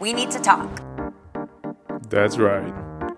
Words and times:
we 0.00 0.14
need 0.14 0.30
to 0.30 0.40
talk. 0.40 0.82
That's 2.08 2.38
right. 2.38 2.72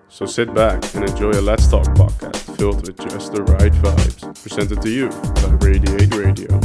So 0.09 0.27
sit 0.27 0.53
back 0.53 0.83
and 0.95 1.08
enjoy 1.08 1.31
a 1.31 1.40
Let's 1.40 1.69
Talk 1.69 1.87
podcast 1.95 2.56
filled 2.58 2.87
with 2.87 2.99
just 3.08 3.33
the 3.33 3.45
right 3.45 3.72
vibes. 3.72 4.43
Presented 4.43 4.83
to 4.83 4.90
you 4.90 5.08
by 5.08 5.67
Radiate 5.67 6.13
Radio. 6.15 6.60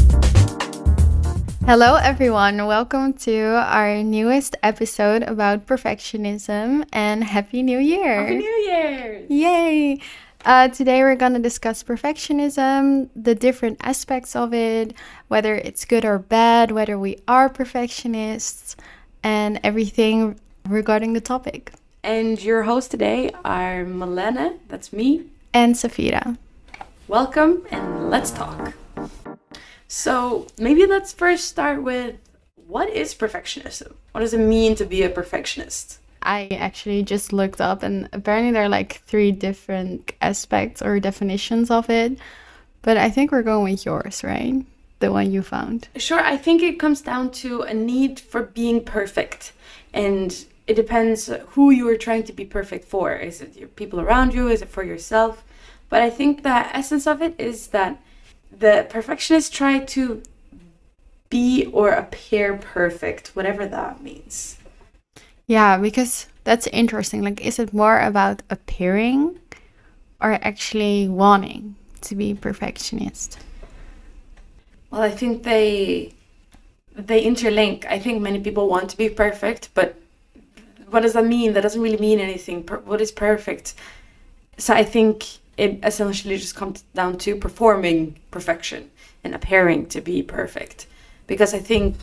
Hello, 1.66 1.96
everyone. 1.96 2.66
Welcome 2.66 3.14
to 3.14 3.64
our 3.64 4.02
newest 4.02 4.56
episode 4.64 5.22
about 5.22 5.68
perfectionism 5.68 6.88
and 6.92 7.24
Happy 7.24 7.62
New 7.62 7.78
Year! 7.78 8.22
Happy 8.22 8.38
New 8.38 8.58
Year! 8.66 9.26
Yay! 9.30 10.02
Uh, 10.46 10.70
today, 10.70 11.04
we're 11.04 11.16
going 11.16 11.34
to 11.34 11.40
discuss 11.40 11.84
perfectionism, 11.84 13.10
the 13.16 13.36
different 13.36 13.78
aspects 13.82 14.36
of 14.36 14.54
it, 14.54 14.94
whether 15.28 15.56
it's 15.56 15.86
good 15.86 16.06
or 16.06 16.18
bad, 16.18 16.72
whether 16.72 16.98
we 16.98 17.18
are 17.28 17.50
perfectionists, 17.50 18.76
and 19.28 19.60
everything 19.62 20.40
regarding 20.70 21.12
the 21.12 21.20
topic. 21.20 21.74
And 22.02 22.42
your 22.42 22.64
hosts 22.64 22.90
today 22.90 23.32
are 23.44 23.84
Malena, 23.84 24.56
that's 24.70 24.94
me, 24.94 25.26
and 25.54 25.76
Safira. 25.76 26.38
Welcome 27.10 27.68
and 27.70 28.10
let's 28.10 28.32
talk. 28.32 28.74
So, 29.90 30.48
maybe 30.58 30.86
let's 30.86 31.12
first 31.12 31.46
start 31.46 31.84
with 31.84 32.16
what 32.68 32.90
is 32.90 33.14
perfectionism? 33.14 33.92
What 34.14 34.22
does 34.22 34.34
it 34.34 34.40
mean 34.40 34.76
to 34.76 34.86
be 34.86 35.04
a 35.04 35.10
perfectionist? 35.10 36.00
I 36.22 36.48
actually 36.52 37.04
just 37.04 37.34
looked 37.34 37.60
up, 37.60 37.84
and 37.84 38.08
apparently 38.14 38.52
there 38.52 38.64
are 38.64 38.70
like 38.80 39.02
three 39.08 39.32
different 39.34 40.14
aspects 40.22 40.82
or 40.82 41.00
definitions 41.02 41.70
of 41.70 41.90
it. 41.90 42.18
But 42.82 42.96
I 42.96 43.10
think 43.10 43.32
we're 43.32 43.44
going 43.44 43.74
with 43.74 43.86
yours, 43.86 44.24
right? 44.24 44.66
The 45.00 45.12
one 45.12 45.32
you 45.32 45.42
found. 45.44 45.90
Sure, 45.96 46.20
I 46.20 46.38
think 46.38 46.64
it 46.64 46.80
comes 46.80 47.02
down 47.02 47.32
to 47.32 47.62
a 47.62 47.74
need 47.74 48.20
for 48.20 48.44
being 48.44 48.84
perfect. 48.84 49.54
And 49.94 50.46
it 50.66 50.76
depends 50.76 51.30
who 51.50 51.70
you 51.72 51.88
are 51.88 51.98
trying 51.98 52.24
to 52.24 52.34
be 52.34 52.46
perfect 52.46 52.86
for. 52.86 53.14
Is 53.14 53.42
it 53.42 53.56
your 53.56 53.70
people 53.70 54.02
around 54.02 54.34
you? 54.34 54.48
Is 54.48 54.62
it 54.62 54.70
for 54.70 54.84
yourself? 54.84 55.44
But 55.90 56.02
I 56.02 56.10
think 56.10 56.44
the 56.44 56.50
essence 56.76 57.08
of 57.08 57.22
it 57.22 57.36
is 57.38 57.68
that 57.68 58.02
the 58.52 58.86
perfectionists 58.90 59.56
try 59.56 59.80
to 59.80 60.22
be 61.30 61.66
or 61.68 61.90
appear 61.90 62.58
perfect, 62.58 63.36
whatever 63.36 63.66
that 63.66 64.02
means. 64.02 64.58
Yeah, 65.46 65.78
because 65.78 66.28
that's 66.44 66.68
interesting. 66.68 67.22
Like, 67.24 67.46
is 67.46 67.60
it 67.60 67.74
more 67.74 68.00
about 68.00 68.42
appearing 68.50 69.40
or 70.22 70.34
actually 70.42 71.08
wanting 71.08 71.76
to 72.02 72.16
be 72.16 72.34
perfectionist? 72.34 73.40
Well, 74.92 75.02
I 75.02 75.12
think 75.12 75.44
they 75.44 76.14
they 76.96 77.24
interlink. 77.24 77.86
I 77.86 78.00
think 78.00 78.22
many 78.22 78.40
people 78.40 78.68
want 78.68 78.90
to 78.90 78.98
be 78.98 79.10
perfect, 79.10 79.70
but 79.74 79.96
what 80.90 81.02
does 81.02 81.14
that 81.14 81.26
mean? 81.26 81.54
That 81.54 81.62
doesn't 81.62 81.82
really 81.82 81.98
mean 81.98 82.20
anything. 82.20 82.64
Per- 82.64 82.80
what 82.80 83.02
is 83.02 83.12
perfect? 83.12 83.76
So 84.58 84.74
I 84.74 84.84
think 84.84 85.26
it 85.58 85.80
essentially 85.84 86.38
just 86.38 86.56
comes 86.56 86.84
down 86.94 87.18
to 87.20 87.36
performing 87.36 88.16
perfection 88.32 88.90
and 89.24 89.36
appearing 89.36 89.88
to 89.88 90.02
be 90.02 90.24
perfect. 90.24 90.88
Because 91.28 91.54
I 91.54 91.60
think 91.60 91.96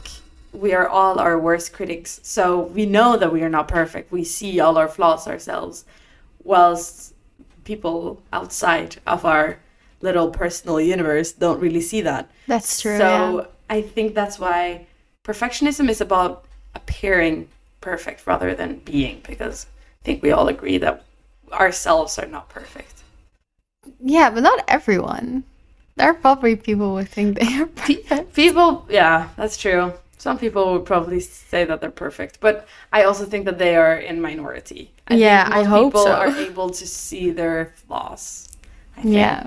we 0.52 0.72
are 0.74 0.88
all 0.88 1.18
our 1.18 1.38
worst 1.38 1.72
critics. 1.72 2.20
So 2.22 2.60
we 2.60 2.86
know 2.86 3.16
that 3.16 3.32
we 3.32 3.42
are 3.42 3.48
not 3.48 3.68
perfect. 3.68 4.12
We 4.12 4.24
see 4.24 4.60
all 4.60 4.76
our 4.76 4.88
flaws 4.88 5.26
ourselves, 5.26 5.84
whilst 6.44 7.14
people 7.64 8.22
outside 8.32 8.96
of 9.06 9.24
our 9.24 9.58
little 10.04 10.28
personal 10.30 10.78
universe 10.80 11.32
don't 11.32 11.60
really 11.60 11.80
see 11.80 12.02
that. 12.02 12.30
That's 12.46 12.80
true. 12.80 12.98
So 12.98 13.08
yeah. 13.08 13.46
I 13.76 13.82
think 13.82 14.14
that's 14.14 14.38
why 14.38 14.86
perfectionism 15.24 15.88
is 15.88 16.00
about 16.00 16.44
appearing 16.74 17.48
perfect 17.80 18.26
rather 18.26 18.54
than 18.54 18.80
being, 18.84 19.22
because 19.26 19.66
I 20.00 20.04
think 20.04 20.22
we 20.22 20.30
all 20.30 20.48
agree 20.48 20.78
that 20.78 21.04
ourselves 21.52 22.18
are 22.18 22.26
not 22.26 22.48
perfect. 22.48 23.02
Yeah, 24.00 24.30
but 24.30 24.42
not 24.42 24.64
everyone. 24.68 25.44
There 25.96 26.10
are 26.10 26.14
probably 26.14 26.56
people 26.56 26.98
who 26.98 27.04
think 27.04 27.38
they 27.38 27.60
are 27.60 27.66
perfect. 27.66 28.34
People, 28.34 28.86
yeah, 28.90 29.28
that's 29.36 29.56
true. 29.56 29.92
Some 30.18 30.38
people 30.38 30.72
would 30.72 30.86
probably 30.86 31.20
say 31.20 31.64
that 31.64 31.80
they're 31.80 31.90
perfect, 32.06 32.40
but 32.40 32.66
I 32.92 33.04
also 33.04 33.24
think 33.26 33.44
that 33.44 33.58
they 33.58 33.76
are 33.76 33.96
in 33.96 34.20
minority. 34.20 34.90
I 35.06 35.14
yeah, 35.16 35.44
think 35.44 35.56
I 35.56 35.62
hope 35.64 35.92
people 35.92 36.04
so. 36.04 36.12
are 36.12 36.28
able 36.28 36.70
to 36.70 36.86
see 36.86 37.30
their 37.30 37.72
flaws. 37.76 38.48
I 38.96 39.02
think. 39.02 39.14
Yeah. 39.14 39.46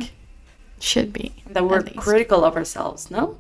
Should 0.80 1.14
be. 1.14 1.34
That 1.48 1.66
we're 1.66 1.84
critical 1.84 2.44
of 2.44 2.56
ourselves, 2.56 3.10
no? 3.10 3.38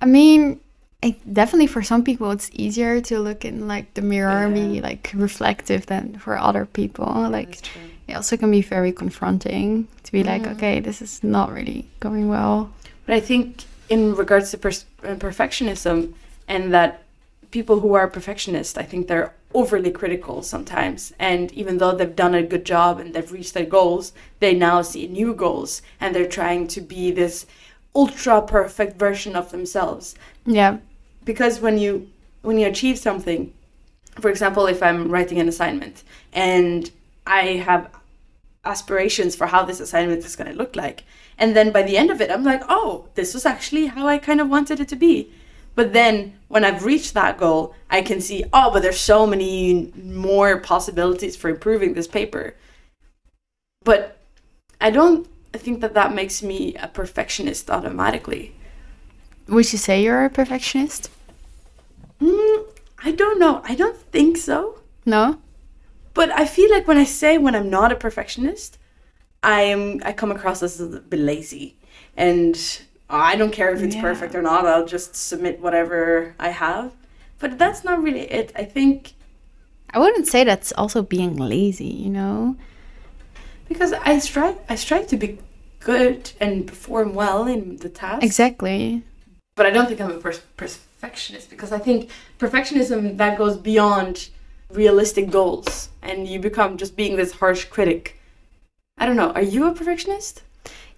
I 0.00 0.06
mean, 0.06 0.60
I, 1.02 1.16
definitely 1.32 1.68
for 1.68 1.82
some 1.82 2.02
people 2.02 2.30
it's 2.30 2.50
easier 2.52 3.00
to 3.02 3.18
look 3.20 3.44
in 3.44 3.68
like 3.68 3.94
the 3.94 4.02
mirror 4.02 4.46
and 4.46 4.54
be 4.54 4.80
like 4.80 5.12
reflective 5.14 5.86
than 5.86 6.18
for 6.18 6.36
other 6.36 6.66
people. 6.66 7.28
Like 7.30 7.60
it 8.08 8.14
also 8.14 8.36
can 8.36 8.50
be 8.50 8.62
very 8.62 8.92
confronting 8.92 9.86
to 10.02 10.12
be 10.12 10.24
like, 10.24 10.46
okay, 10.46 10.80
this 10.80 11.00
is 11.00 11.22
not 11.22 11.52
really 11.52 11.86
going 12.00 12.28
well. 12.28 12.72
But 13.06 13.14
I 13.14 13.20
think 13.20 13.64
in 13.88 14.14
regards 14.14 14.50
to 14.50 14.56
uh, 14.56 15.14
perfectionism 15.14 16.14
and 16.48 16.74
that 16.74 17.04
people 17.50 17.80
who 17.80 17.94
are 17.94 18.08
perfectionists, 18.08 18.76
I 18.76 18.82
think 18.82 19.08
they're 19.08 19.34
overly 19.58 19.90
critical 19.90 20.40
sometimes. 20.40 21.12
And 21.18 21.52
even 21.52 21.78
though 21.78 21.92
they've 21.92 22.14
done 22.14 22.36
a 22.36 22.44
good 22.44 22.64
job 22.64 23.00
and 23.00 23.12
they've 23.12 23.32
reached 23.32 23.54
their 23.54 23.66
goals, 23.66 24.12
they 24.38 24.54
now 24.54 24.82
see 24.82 25.08
new 25.08 25.34
goals 25.34 25.82
and 26.00 26.14
they're 26.14 26.28
trying 26.28 26.68
to 26.68 26.80
be 26.80 27.10
this 27.10 27.44
ultra 27.92 28.40
perfect 28.40 28.96
version 28.96 29.34
of 29.34 29.50
themselves. 29.50 30.14
Yeah. 30.46 30.78
Because 31.24 31.60
when 31.60 31.76
you 31.76 32.08
when 32.42 32.56
you 32.56 32.68
achieve 32.68 32.98
something, 32.98 33.52
for 34.20 34.30
example, 34.30 34.66
if 34.66 34.80
I'm 34.80 35.10
writing 35.10 35.40
an 35.40 35.48
assignment 35.48 36.04
and 36.32 36.88
I 37.26 37.42
have 37.68 37.90
aspirations 38.64 39.34
for 39.34 39.48
how 39.48 39.64
this 39.64 39.80
assignment 39.80 40.24
is 40.24 40.36
going 40.36 40.52
to 40.52 40.56
look 40.56 40.76
like. 40.76 41.02
And 41.36 41.56
then 41.56 41.72
by 41.72 41.82
the 41.82 41.96
end 41.96 42.10
of 42.12 42.20
it, 42.20 42.30
I'm 42.30 42.44
like, 42.44 42.62
oh, 42.68 43.08
this 43.16 43.34
was 43.34 43.44
actually 43.44 43.86
how 43.86 44.06
I 44.06 44.18
kind 44.18 44.40
of 44.40 44.48
wanted 44.48 44.78
it 44.78 44.88
to 44.88 44.96
be. 44.96 45.32
But 45.78 45.92
then 45.92 46.36
when 46.48 46.64
I've 46.64 46.84
reached 46.84 47.14
that 47.14 47.38
goal, 47.38 47.72
I 47.88 48.02
can 48.02 48.20
see, 48.20 48.44
oh, 48.52 48.72
but 48.72 48.82
there's 48.82 48.98
so 48.98 49.28
many 49.28 49.92
more 49.94 50.58
possibilities 50.58 51.36
for 51.36 51.48
improving 51.48 51.94
this 51.94 52.08
paper. 52.08 52.56
But 53.84 54.18
I 54.80 54.90
don't 54.90 55.28
think 55.52 55.80
that 55.82 55.94
that 55.94 56.12
makes 56.12 56.42
me 56.42 56.74
a 56.74 56.88
perfectionist 56.88 57.70
automatically. 57.70 58.56
Would 59.46 59.70
you 59.72 59.78
say 59.78 60.02
you're 60.02 60.24
a 60.24 60.30
perfectionist? 60.30 61.10
Mm, 62.20 62.64
I 63.04 63.12
don't 63.12 63.38
know. 63.38 63.60
I 63.62 63.76
don't 63.76 63.98
think 64.10 64.36
so. 64.36 64.80
No? 65.06 65.38
But 66.12 66.32
I 66.32 66.44
feel 66.44 66.72
like 66.72 66.88
when 66.88 66.98
I 66.98 67.04
say 67.04 67.38
when 67.38 67.54
I'm 67.54 67.70
not 67.70 67.92
a 67.92 67.94
perfectionist, 67.94 68.78
I 69.44 69.60
am 69.60 70.02
I 70.04 70.12
come 70.12 70.32
across 70.32 70.60
as 70.60 70.80
a 70.80 70.98
bit 70.98 71.20
lazy, 71.20 71.76
and 72.16 72.58
I 73.10 73.36
don't 73.36 73.52
care 73.52 73.72
if 73.74 73.82
it's 73.82 73.94
Yeah. 73.96 74.02
perfect 74.02 74.34
or 74.34 74.42
not. 74.42 74.66
I'll 74.66 74.86
just 74.86 75.16
submit 75.16 75.60
whatever 75.60 76.34
I 76.38 76.50
have. 76.50 76.92
But 77.38 77.58
that's 77.58 77.84
not 77.84 78.02
really 78.02 78.30
it. 78.30 78.52
I 78.56 78.64
think 78.64 79.12
I 79.94 79.98
wouldn't 79.98 80.26
say 80.26 80.44
that's 80.44 80.72
also 80.72 81.02
being 81.02 81.36
lazy, 81.36 81.86
you 81.86 82.10
know? 82.10 82.56
because 83.68 83.92
I 83.92 84.18
strive 84.18 84.56
I 84.68 84.74
strive 84.76 85.06
to 85.08 85.16
be 85.16 85.38
good 85.80 86.32
and 86.40 86.66
perform 86.66 87.14
well 87.14 87.46
in 87.46 87.76
the 87.76 87.88
task. 87.88 88.22
Exactly. 88.22 89.02
But 89.56 89.66
I 89.66 89.70
don't 89.70 89.86
think 89.88 90.00
I'm 90.00 90.10
a 90.10 90.18
per- 90.18 90.32
perfectionist 90.56 91.50
because 91.50 91.70
I 91.72 91.78
think 91.78 92.10
perfectionism 92.38 93.16
that 93.18 93.36
goes 93.38 93.56
beyond 93.56 94.28
realistic 94.72 95.30
goals, 95.30 95.88
and 96.02 96.26
you 96.28 96.38
become 96.38 96.76
just 96.76 96.96
being 96.96 97.16
this 97.16 97.32
harsh 97.32 97.64
critic. 97.66 98.18
I 98.98 99.06
don't 99.06 99.16
know. 99.16 99.30
Are 99.32 99.42
you 99.42 99.66
a 99.66 99.72
perfectionist? 99.72 100.42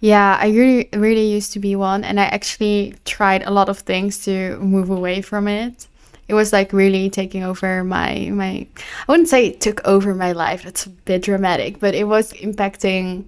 Yeah, 0.01 0.39
I 0.41 0.49
really, 0.49 0.89
really 0.95 1.27
used 1.27 1.53
to 1.53 1.59
be 1.59 1.77
one, 1.77 2.05
and 2.05 2.19
I 2.19 2.25
actually 2.25 2.95
tried 3.05 3.43
a 3.43 3.51
lot 3.51 3.69
of 3.69 3.79
things 3.79 4.25
to 4.25 4.57
move 4.59 4.89
away 4.89 5.21
from 5.21 5.47
it. 5.47 5.87
It 6.27 6.35
was 6.35 6.53
like 6.53 6.73
really 6.73 7.11
taking 7.11 7.43
over 7.43 7.85
my 7.85 8.31
my. 8.33 8.67
I 8.77 9.13
wouldn't 9.13 9.29
say 9.29 9.47
it 9.49 9.61
took 9.61 9.87
over 9.87 10.15
my 10.15 10.33
life. 10.33 10.63
That's 10.63 10.87
a 10.87 10.91
bit 10.91 11.23
dramatic, 11.23 11.81
but 11.81 11.95
it 11.95 12.05
was 12.05 12.33
impacting 12.35 13.25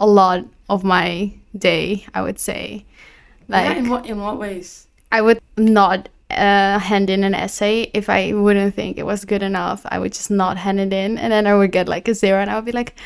a 0.00 0.06
lot 0.06 0.44
of 0.68 0.82
my 0.82 1.32
day. 1.56 2.06
I 2.12 2.22
would 2.22 2.40
say, 2.40 2.84
yeah, 3.48 3.68
like 3.68 3.76
in 3.76 3.88
what 3.88 4.06
in 4.06 4.20
what 4.20 4.38
ways? 4.38 4.88
I 5.12 5.22
would 5.22 5.40
not 5.56 6.08
uh, 6.30 6.80
hand 6.80 7.08
in 7.08 7.22
an 7.22 7.34
essay 7.34 7.90
if 7.94 8.10
I 8.10 8.32
wouldn't 8.32 8.74
think 8.74 8.98
it 8.98 9.06
was 9.06 9.24
good 9.24 9.42
enough. 9.42 9.82
I 9.84 10.00
would 10.00 10.12
just 10.12 10.30
not 10.30 10.56
hand 10.56 10.80
it 10.80 10.92
in, 10.92 11.18
and 11.18 11.32
then 11.32 11.46
I 11.46 11.54
would 11.54 11.70
get 11.70 11.86
like 11.88 12.08
a 12.08 12.14
zero, 12.14 12.40
and 12.40 12.50
I 12.50 12.56
would 12.56 12.64
be 12.64 12.72
like, 12.72 12.96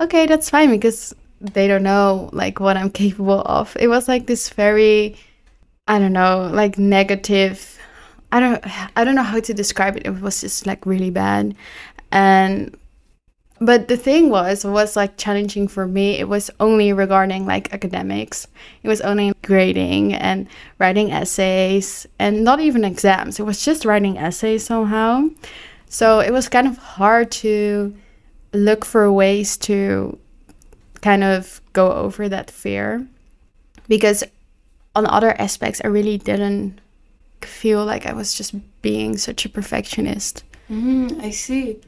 okay, 0.00 0.26
that's 0.26 0.50
fine 0.50 0.70
because 0.70 1.14
they 1.40 1.66
don't 1.66 1.82
know 1.82 2.30
like 2.32 2.60
what 2.60 2.76
I'm 2.76 2.90
capable 3.02 3.42
of. 3.42 3.76
It 3.80 3.88
was 3.88 4.08
like 4.08 4.26
this 4.26 4.48
very, 4.50 5.16
I 5.88 5.98
don't 5.98 6.12
know, 6.12 6.50
like 6.52 6.78
negative. 6.78 7.78
I 8.32 8.40
don't, 8.40 8.64
I 8.96 9.04
don't 9.04 9.14
know 9.14 9.22
how 9.22 9.40
to 9.40 9.54
describe 9.54 9.96
it. 9.96 10.06
It 10.06 10.20
was 10.20 10.40
just 10.40 10.66
like 10.66 10.86
really 10.86 11.10
bad, 11.10 11.56
and 12.12 12.76
but 13.60 13.88
the 13.88 13.96
thing 13.96 14.30
was 14.30 14.64
was 14.64 14.96
like 14.96 15.18
challenging 15.18 15.68
for 15.68 15.86
me 15.86 16.18
it 16.18 16.26
was 16.26 16.50
only 16.60 16.94
regarding 16.94 17.44
like 17.44 17.74
academics 17.74 18.46
it 18.82 18.88
was 18.88 19.02
only 19.02 19.34
grading 19.42 20.14
and 20.14 20.48
writing 20.78 21.12
essays 21.12 22.06
and 22.18 22.42
not 22.42 22.58
even 22.58 22.84
exams 22.84 23.38
it 23.38 23.42
was 23.42 23.62
just 23.62 23.84
writing 23.84 24.16
essays 24.16 24.64
somehow 24.64 25.28
So 25.90 26.20
it 26.20 26.32
was 26.32 26.48
kind 26.48 26.68
of 26.68 26.78
hard 26.78 27.32
to 27.42 27.92
look 28.54 28.84
for 28.84 29.10
ways 29.12 29.56
to 29.66 30.16
kind 31.02 31.24
of 31.24 31.60
go 31.72 31.92
over 31.92 32.28
that 32.28 32.50
fear 32.50 33.06
because 33.88 34.24
on 34.94 35.06
other 35.06 35.40
aspects, 35.40 35.80
I 35.84 35.88
really 35.88 36.18
didn't 36.18 36.80
feel 37.42 37.84
like 37.84 38.06
I 38.06 38.12
was 38.12 38.34
just 38.34 38.54
being 38.82 39.16
such 39.16 39.44
a 39.44 39.48
perfectionist. 39.48 40.44
Mm, 40.70 41.22
I 41.22 41.30
see. 41.30 41.78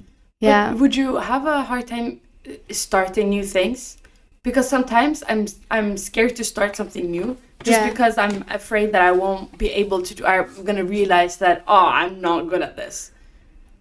Yeah. 0.40 0.70
But 0.72 0.80
would 0.80 0.96
you 0.96 1.16
have 1.16 1.46
a 1.46 1.62
hard 1.62 1.86
time 1.86 2.20
uh, 2.48 2.52
starting 2.70 3.30
new 3.30 3.44
things? 3.44 3.98
Because 4.42 4.68
sometimes 4.68 5.22
I'm 5.28 5.46
I'm 5.70 5.96
scared 5.96 6.34
to 6.36 6.44
start 6.44 6.74
something 6.74 7.10
new 7.10 7.36
just 7.62 7.80
Yeah. 7.80 7.88
because 7.90 8.18
I'm 8.18 8.44
afraid 8.50 8.90
that 8.92 9.02
I 9.02 9.12
won't 9.12 9.56
be 9.56 9.70
able 9.70 10.02
to 10.02 10.14
do. 10.14 10.26
I'm 10.26 10.64
gonna 10.64 10.84
realize 10.84 11.36
that 11.36 11.62
oh 11.68 11.86
I'm 11.86 12.20
not 12.20 12.48
good 12.48 12.62
at 12.62 12.76
this. 12.76 13.12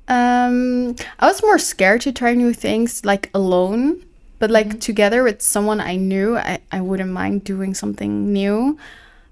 Um, 0.07 0.95
I 1.19 1.27
was 1.27 1.41
more 1.41 1.57
scared 1.57 2.01
to 2.01 2.11
try 2.11 2.33
new 2.33 2.53
things 2.53 3.05
like 3.05 3.29
alone, 3.33 4.03
but 4.41 4.49
like 4.49 4.69
mm-hmm. 4.69 4.79
together 4.79 5.21
with 5.21 5.39
someone 5.39 5.79
I 5.79 5.97
knew, 5.97 6.35
I, 6.35 6.59
I 6.71 6.81
wouldn't 6.81 7.11
mind 7.11 7.43
doing 7.43 7.75
something 7.75 8.33
new. 8.33 8.75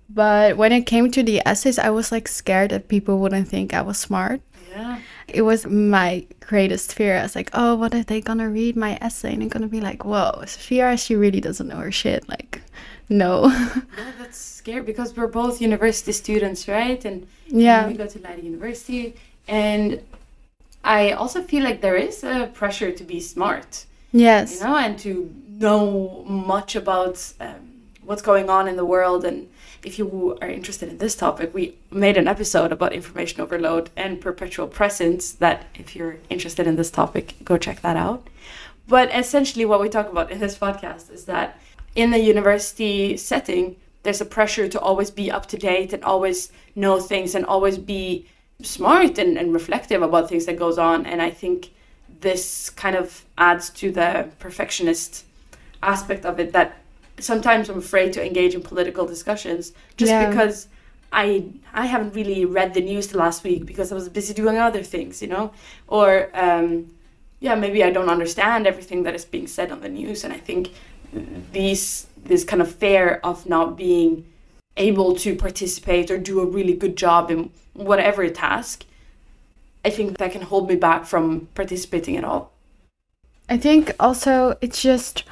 But 0.07 0.55
when 0.55 0.71
it 0.71 0.85
came 0.85 1.09
to 1.09 1.23
the 1.23 1.41
essays, 1.47 1.79
I 1.79 1.89
was 1.89 2.11
like 2.11 2.27
scared 2.27 2.69
that 2.69 2.87
people 2.89 3.17
wouldn't 3.17 3.47
think 3.47 3.73
I 3.73 3.81
was 3.81 3.97
smart. 3.97 4.39
Yeah. 4.69 4.99
It 5.27 5.41
was 5.41 5.65
my 5.65 6.27
greatest 6.41 6.93
fear. 6.93 7.17
I 7.17 7.23
was 7.23 7.35
like, 7.35 7.49
oh, 7.53 7.73
what 7.73 7.95
are 7.95 8.03
they 8.03 8.21
gonna 8.21 8.49
read 8.49 8.75
my 8.75 8.99
essay 9.01 9.33
and 9.33 9.41
they're 9.41 9.49
gonna 9.49 9.67
be 9.67 9.81
like, 9.81 10.05
whoa, 10.05 10.43
Sophia, 10.45 10.95
she 10.95 11.15
really 11.15 11.41
doesn't 11.41 11.67
know 11.67 11.77
her 11.77 11.91
shit. 11.91 12.29
Like, 12.29 12.61
no. 13.09 13.47
Yeah, 13.97 14.11
that's 14.19 14.37
scary 14.37 14.83
because 14.83 15.17
we're 15.17 15.27
both 15.27 15.59
university 15.59 16.11
students, 16.11 16.67
right? 16.67 17.03
And 17.03 17.27
yeah. 17.47 17.87
we 17.87 17.95
go 17.95 18.05
to 18.05 18.19
Leiden 18.19 18.45
University, 18.45 19.15
and 19.47 20.01
I 20.83 21.13
also 21.13 21.41
feel 21.41 21.63
like 21.63 21.81
there 21.81 21.95
is 21.95 22.23
a 22.23 22.51
pressure 22.53 22.91
to 22.91 23.03
be 23.03 23.19
smart. 23.19 23.85
Yes. 24.11 24.55
you 24.55 24.65
know, 24.65 24.75
and 24.75 24.97
to 24.99 25.33
know 25.47 26.23
much 26.27 26.75
about 26.75 27.33
um, 27.39 27.73
what's 28.03 28.21
going 28.21 28.49
on 28.49 28.67
in 28.67 28.75
the 28.75 28.85
world. 28.85 29.25
And 29.25 29.49
if 29.83 29.99
you 29.99 30.37
are 30.41 30.49
interested 30.49 30.89
in 30.89 30.97
this 30.97 31.15
topic, 31.15 31.53
we 31.53 31.75
made 31.91 32.17
an 32.17 32.27
episode 32.27 32.71
about 32.71 32.93
information 32.93 33.41
overload 33.41 33.89
and 33.95 34.19
perpetual 34.19 34.67
presence. 34.67 35.31
That 35.33 35.67
if 35.75 35.95
you're 35.95 36.17
interested 36.29 36.65
in 36.67 36.75
this 36.75 36.91
topic, 36.91 37.35
go 37.43 37.57
check 37.57 37.81
that 37.81 37.97
out. 37.97 38.27
But 38.87 39.13
essentially, 39.15 39.65
what 39.65 39.79
we 39.79 39.89
talk 39.89 40.09
about 40.09 40.31
in 40.31 40.39
this 40.39 40.57
podcast 40.57 41.11
is 41.11 41.25
that 41.25 41.59
in 41.95 42.11
the 42.11 42.19
university 42.19 43.17
setting, 43.17 43.75
there's 44.03 44.21
a 44.21 44.25
pressure 44.25 44.67
to 44.67 44.79
always 44.79 45.11
be 45.11 45.29
up 45.29 45.45
to 45.47 45.57
date 45.57 45.93
and 45.93 46.03
always 46.03 46.51
know 46.75 46.99
things 46.99 47.35
and 47.35 47.45
always 47.45 47.77
be 47.77 48.25
smart 48.61 49.17
and, 49.17 49.37
and 49.37 49.53
reflective 49.53 50.01
about 50.01 50.29
things 50.29 50.45
that 50.45 50.57
goes 50.57 50.77
on. 50.77 51.05
And 51.05 51.21
I 51.21 51.29
think 51.29 51.71
this 52.21 52.69
kind 52.69 52.95
of 52.95 53.25
adds 53.37 53.69
to 53.69 53.91
the 53.91 54.29
perfectionist 54.39 55.25
aspect 55.81 56.25
of 56.25 56.39
it 56.39 56.51
that 56.53 56.77
sometimes 57.19 57.69
I'm 57.69 57.77
afraid 57.77 58.13
to 58.13 58.25
engage 58.25 58.53
in 58.55 58.61
political 58.61 59.05
discussions 59.05 59.73
just 59.97 60.11
Yeah. 60.11 60.29
because 60.29 60.67
I 61.11 61.43
I 61.73 61.85
haven't 61.87 62.13
really 62.13 62.45
read 62.45 62.73
the 62.73 62.81
news 62.81 63.07
the 63.07 63.17
last 63.17 63.43
week 63.43 63.65
because 63.65 63.91
I 63.91 63.95
was 63.95 64.09
busy 64.09 64.33
doing 64.33 64.57
other 64.57 64.83
things, 64.83 65.21
you 65.21 65.27
know, 65.27 65.51
or 65.87 66.29
um, 66.33 66.87
yeah, 67.39 67.55
maybe 67.55 67.83
I 67.83 67.89
don't 67.89 68.09
understand 68.09 68.67
everything 68.67 69.03
that 69.03 69.15
is 69.15 69.25
being 69.25 69.47
said 69.47 69.71
on 69.71 69.81
the 69.81 69.89
news, 69.89 70.23
and 70.23 70.33
I 70.33 70.37
think 70.37 70.69
these 71.51 72.05
this 72.25 72.43
kind 72.43 72.61
of 72.61 72.69
fear 72.75 73.19
of 73.23 73.47
not 73.47 73.77
being 73.77 74.25
able 74.77 75.15
to 75.15 75.35
participate 75.35 76.11
or 76.11 76.17
do 76.17 76.41
a 76.41 76.45
really 76.45 76.73
good 76.73 76.95
job 76.95 77.31
in 77.31 77.49
whatever 77.73 78.29
task, 78.29 78.85
I 79.85 79.89
think 79.89 80.17
that 80.17 80.31
can 80.31 80.41
hold 80.41 80.69
me 80.69 80.75
back 80.75 81.05
from 81.05 81.47
participating 81.55 82.17
at 82.17 82.23
all. 82.23 82.51
I 83.49 83.57
think 83.57 83.91
also 83.99 84.57
it's 84.61 84.81
just 84.81 85.23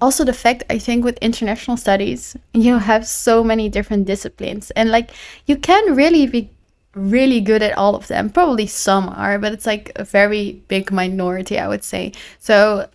also 0.00 0.24
the 0.24 0.32
fact 0.32 0.64
I 0.70 0.78
think 0.78 1.04
with 1.04 1.18
international 1.18 1.76
studies 1.76 2.36
you 2.52 2.78
have 2.78 3.06
so 3.06 3.44
many 3.44 3.68
different 3.68 4.06
disciplines 4.06 4.70
and 4.72 4.90
like 4.90 5.10
you 5.46 5.56
can 5.56 5.94
really 5.94 6.26
be 6.26 6.50
really 6.94 7.40
good 7.40 7.62
at 7.62 7.76
all 7.76 7.94
of 7.94 8.06
them. 8.06 8.30
Probably 8.30 8.66
some 8.66 9.08
are, 9.08 9.38
but 9.38 9.52
it's 9.52 9.66
like 9.66 9.90
a 9.96 10.04
very 10.04 10.62
big 10.68 10.92
minority, 10.92 11.58
I 11.58 11.68
would 11.68 11.82
say. 11.82 12.12
So 12.38 12.88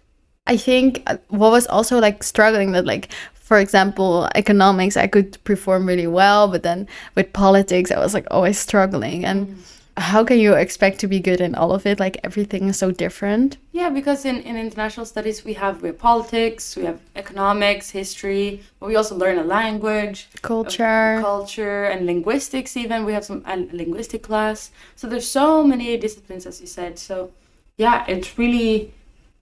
I 0.48 0.58
think 0.58 1.04
uh, 1.08 1.18
what 1.28 1.52
was 1.52 1.68
also 1.68 2.00
like 2.00 2.24
struggling 2.24 2.72
that 2.72 2.86
like 2.86 3.12
for 3.34 3.60
example 3.60 4.30
economics 4.36 4.98
I 4.98 5.08
could 5.08 5.42
perform 5.44 5.86
really 5.86 6.08
well, 6.08 6.48
but 6.48 6.64
then 6.64 6.88
with 7.16 7.34
politics 7.34 7.92
I 7.92 8.00
was 8.00 8.14
like 8.14 8.28
always 8.32 8.58
struggling 8.58 9.26
and 9.26 9.62
how 10.00 10.24
can 10.24 10.40
you 10.40 10.54
expect 10.54 11.00
to 11.00 11.08
be 11.08 11.20
good 11.20 11.42
in 11.42 11.56
all 11.56 11.74
of 11.74 11.86
it? 11.86 12.00
Like 12.00 12.18
everything 12.24 12.70
is 12.70 12.78
so 12.78 12.92
different. 12.92 13.58
Yeah, 13.72 13.90
because 13.90 14.26
in, 14.26 14.38
in 14.42 14.56
international 14.56 15.06
studies 15.06 15.44
we 15.44 15.54
have 15.54 15.82
we 15.82 15.90
have 15.90 16.00
politics, 16.00 16.76
we 16.76 16.86
have 16.86 17.02
economics, 17.16 17.90
history, 17.90 18.64
but 18.80 18.88
we 18.88 18.96
also 18.96 19.16
learn 19.16 19.38
a 19.38 19.44
language, 19.44 20.30
Culture. 20.42 21.20
culture, 21.22 21.84
and 21.86 22.06
linguistics. 22.06 22.78
Even 22.78 23.06
we 23.06 23.14
have 23.14 23.26
some 23.26 23.44
a 23.46 23.58
linguistic 23.72 24.24
class. 24.24 24.72
So 24.96 25.08
there's 25.08 25.30
so 25.30 25.64
many 25.64 25.98
disciplines, 25.98 26.46
as 26.46 26.62
you 26.62 26.68
said. 26.68 26.98
So 26.98 27.32
yeah, 27.78 28.06
it's 28.08 28.38
really 28.38 28.94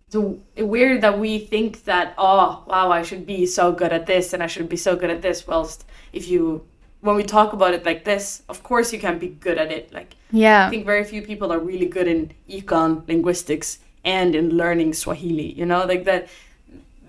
it's 0.07 0.15
weird 0.57 1.01
that 1.01 1.19
we 1.19 1.39
think 1.39 1.83
that 1.83 2.13
oh 2.17 2.63
wow 2.67 2.91
I 2.91 3.03
should 3.03 3.25
be 3.25 3.45
so 3.45 3.71
good 3.71 3.91
at 3.91 4.05
this 4.05 4.33
and 4.33 4.41
I 4.41 4.47
should 4.47 4.69
be 4.69 4.77
so 4.77 4.95
good 4.95 5.09
at 5.09 5.21
this. 5.21 5.45
Whilst 5.45 5.85
if 6.13 6.27
you 6.27 6.65
when 7.07 7.15
we 7.15 7.23
talk 7.23 7.53
about 7.53 7.73
it 7.73 7.85
like 7.85 8.03
this, 8.03 8.43
of 8.49 8.61
course 8.63 8.91
you 8.93 8.99
can 8.99 9.17
be 9.17 9.29
good 9.29 9.57
at 9.57 9.71
it. 9.71 9.91
Like 9.93 10.15
Yeah. 10.31 10.67
I 10.67 10.69
think 10.69 10.85
very 10.85 11.05
few 11.05 11.21
people 11.21 11.51
are 11.53 11.59
really 11.59 11.87
good 11.87 12.07
in 12.07 12.31
econ, 12.49 13.07
linguistics, 13.07 13.79
and 14.03 14.35
in 14.35 14.45
learning 14.61 14.93
Swahili. 14.93 15.53
You 15.59 15.65
know, 15.65 15.85
like 15.85 16.03
that. 16.05 16.27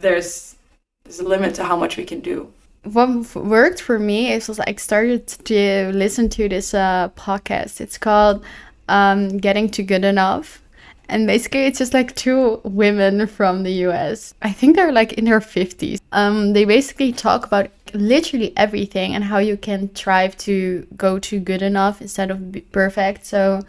There's 0.01 0.55
there's 1.03 1.19
a 1.19 1.29
limit 1.35 1.55
to 1.57 1.65
how 1.65 1.77
much 1.77 1.97
we 1.97 2.05
can 2.05 2.21
do. 2.21 2.39
what 2.85 3.35
worked 3.35 3.81
for 3.89 3.99
me 3.99 4.33
is 4.33 4.49
was 4.49 4.61
I 4.61 4.73
started 4.77 5.27
to 5.51 5.91
listen 6.03 6.29
to 6.37 6.49
this 6.49 6.69
uh, 6.75 7.09
podcast. 7.17 7.81
It's 7.81 7.99
called 7.99 8.45
um, 8.89 9.39
"Getting 9.47 9.69
to 9.77 9.83
Good 9.83 10.05
Enough," 10.05 10.63
and 11.09 11.27
basically 11.27 11.65
it's 11.69 11.81
just 11.83 11.93
like 11.93 12.15
two 12.15 12.61
women 12.63 13.27
from 13.27 13.65
the 13.67 13.75
U.S. 13.89 14.35
I 14.49 14.53
think 14.59 14.77
they're 14.77 14.93
like 15.01 15.13
in 15.19 15.25
their 15.25 15.41
fifties. 15.41 15.99
Um, 16.13 16.53
they 16.55 16.65
basically 16.65 17.11
talk 17.13 17.41
about 17.47 17.67
literally 17.95 18.53
everything 18.57 19.15
and 19.15 19.25
how 19.25 19.39
you 19.39 19.57
can 19.57 19.95
strive 19.95 20.37
to 20.39 20.87
go 20.97 21.19
to 21.19 21.41
good 21.41 21.63
enough 21.63 22.01
instead 22.01 22.31
of 22.31 22.57
perfect. 22.73 23.27
So, 23.27 23.63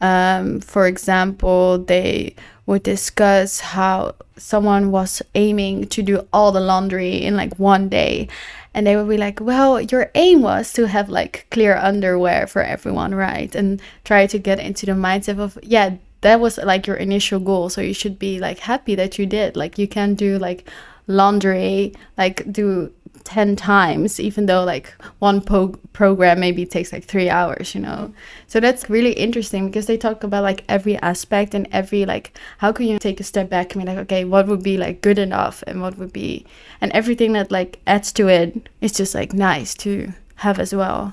um, 0.00 0.60
for 0.60 0.86
example, 0.86 1.78
they 1.78 2.34
would 2.66 2.82
discuss 2.82 3.60
how 3.60 4.14
someone 4.36 4.90
was 4.90 5.22
aiming 5.34 5.86
to 5.88 6.02
do 6.02 6.26
all 6.32 6.52
the 6.52 6.60
laundry 6.60 7.16
in 7.16 7.36
like 7.36 7.58
one 7.58 7.88
day. 7.88 8.28
And 8.72 8.86
they 8.86 8.96
would 8.96 9.08
be 9.08 9.16
like, 9.16 9.40
well, 9.40 9.80
your 9.80 10.10
aim 10.14 10.42
was 10.42 10.72
to 10.74 10.86
have 10.86 11.08
like 11.08 11.46
clear 11.50 11.76
underwear 11.76 12.46
for 12.46 12.62
everyone, 12.62 13.14
right? 13.14 13.52
And 13.54 13.82
try 14.04 14.26
to 14.28 14.38
get 14.38 14.60
into 14.60 14.86
the 14.86 14.92
mindset 14.92 15.40
of, 15.40 15.58
yeah, 15.62 15.96
that 16.20 16.38
was 16.40 16.58
like 16.58 16.86
your 16.86 16.96
initial 16.96 17.40
goal. 17.40 17.68
So 17.68 17.80
you 17.80 17.94
should 17.94 18.18
be 18.18 18.38
like 18.38 18.60
happy 18.60 18.94
that 18.94 19.18
you 19.18 19.26
did. 19.26 19.56
Like 19.56 19.78
you 19.78 19.88
can 19.88 20.14
do 20.14 20.38
like 20.38 20.68
laundry, 21.08 21.94
like 22.16 22.50
do 22.52 22.92
10 23.24 23.56
times 23.56 24.18
even 24.18 24.46
though 24.46 24.64
like 24.64 24.92
one 25.18 25.40
program 25.40 26.40
maybe 26.40 26.64
takes 26.66 26.92
like 26.92 27.04
three 27.04 27.28
hours 27.28 27.74
you 27.74 27.80
know 27.80 28.12
so 28.46 28.60
that's 28.60 28.88
really 28.90 29.12
interesting 29.12 29.66
because 29.66 29.86
they 29.86 29.96
talk 29.96 30.24
about 30.24 30.42
like 30.42 30.64
every 30.68 30.96
aspect 30.98 31.54
and 31.54 31.68
every 31.72 32.04
like 32.04 32.36
how 32.58 32.72
can 32.72 32.86
you 32.86 32.98
take 32.98 33.20
a 33.20 33.24
step 33.24 33.48
back 33.48 33.74
and 33.74 33.84
be 33.84 33.86
like 33.90 33.98
okay 33.98 34.24
what 34.24 34.46
would 34.46 34.62
be 34.62 34.76
like 34.76 35.00
good 35.02 35.18
enough 35.18 35.62
and 35.66 35.80
what 35.80 35.96
would 35.98 36.12
be 36.12 36.44
and 36.80 36.90
everything 36.92 37.32
that 37.32 37.50
like 37.50 37.78
adds 37.86 38.12
to 38.12 38.28
it 38.28 38.68
is 38.80 38.92
just 38.92 39.14
like 39.14 39.32
nice 39.32 39.74
to 39.74 40.12
have 40.36 40.58
as 40.58 40.74
well 40.74 41.12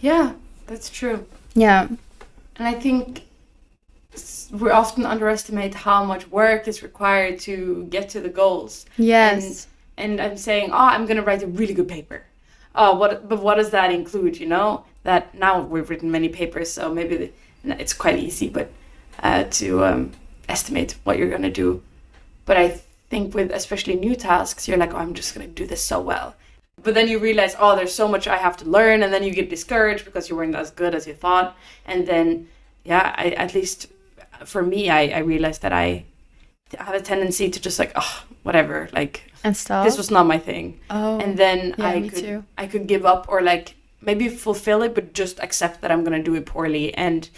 Yeah, 0.00 0.32
that's 0.66 0.90
true. 0.90 1.24
yeah 1.54 1.88
And 2.58 2.66
I 2.68 2.74
think 2.74 3.22
we 4.50 4.70
often 4.70 5.04
underestimate 5.04 5.74
how 5.74 6.04
much 6.04 6.28
work 6.30 6.66
is 6.68 6.82
required 6.82 7.38
to 7.40 7.86
get 7.90 8.08
to 8.10 8.20
the 8.20 8.28
goals. 8.30 8.86
yes 8.96 9.44
and 9.44 9.66
I'm 9.98 10.36
saying, 10.36 10.70
oh, 10.72 10.76
I'm 10.76 11.06
gonna 11.06 11.22
write 11.22 11.42
a 11.42 11.46
really 11.46 11.74
good 11.74 11.88
paper. 11.88 12.24
Oh, 12.74 12.94
what? 12.94 13.28
But 13.28 13.40
what 13.40 13.56
does 13.56 13.70
that 13.70 13.92
include? 13.92 14.38
You 14.38 14.46
know, 14.46 14.84
that 15.04 15.34
now 15.34 15.60
we've 15.60 15.88
written 15.88 16.10
many 16.10 16.28
papers, 16.28 16.70
so 16.70 16.92
maybe 16.92 17.16
the, 17.16 17.80
it's 17.80 17.94
quite 17.94 18.18
easy, 18.18 18.48
but 18.48 18.70
uh, 19.22 19.44
to 19.44 19.84
um, 19.84 20.12
estimate 20.48 20.96
what 21.04 21.18
you're 21.18 21.30
gonna 21.30 21.50
do. 21.50 21.82
But 22.44 22.56
I 22.56 22.80
think 23.10 23.34
with 23.34 23.50
especially 23.50 23.96
new 23.96 24.14
tasks, 24.14 24.68
you're 24.68 24.76
like, 24.76 24.92
oh, 24.92 24.98
I'm 24.98 25.14
just 25.14 25.34
gonna 25.34 25.46
do 25.46 25.66
this 25.66 25.82
so 25.82 26.00
well. 26.00 26.34
But 26.82 26.94
then 26.94 27.08
you 27.08 27.18
realize, 27.18 27.56
oh, 27.58 27.74
there's 27.74 27.94
so 27.94 28.06
much 28.06 28.28
I 28.28 28.36
have 28.36 28.56
to 28.58 28.64
learn, 28.68 29.02
and 29.02 29.12
then 29.12 29.24
you 29.24 29.32
get 29.32 29.48
discouraged 29.48 30.04
because 30.04 30.28
you 30.28 30.36
weren't 30.36 30.54
as 30.54 30.70
good 30.70 30.94
as 30.94 31.06
you 31.06 31.14
thought. 31.14 31.56
And 31.86 32.06
then, 32.06 32.48
yeah, 32.84 33.14
I, 33.16 33.30
at 33.30 33.54
least 33.54 33.88
for 34.44 34.62
me, 34.62 34.90
I, 34.90 35.08
I 35.08 35.18
realized 35.20 35.62
that 35.62 35.72
I 35.72 36.04
have 36.78 36.94
a 36.94 37.00
tendency 37.00 37.48
to 37.50 37.60
just 37.60 37.78
like, 37.78 37.92
oh, 37.96 38.24
whatever, 38.42 38.88
like 38.92 39.30
and 39.44 39.56
stuff 39.56 39.84
this 39.84 39.96
was 39.96 40.10
not 40.10 40.26
my 40.26 40.38
thing 40.38 40.80
oh 40.90 41.20
and 41.20 41.38
then 41.38 41.72
yeah, 41.78 41.86
i 41.86 42.08
could 42.08 42.18
too. 42.18 42.44
i 42.58 42.66
could 42.66 42.88
give 42.88 43.06
up 43.06 43.26
or 43.28 43.40
like 43.42 43.76
maybe 44.00 44.28
fulfill 44.28 44.82
it 44.82 44.92
but 44.92 45.12
just 45.12 45.38
accept 45.38 45.80
that 45.82 45.92
i'm 45.92 46.04
to 46.04 46.20
do 46.20 46.34
it 46.34 46.46
poorly 46.46 46.92
and 46.94 47.30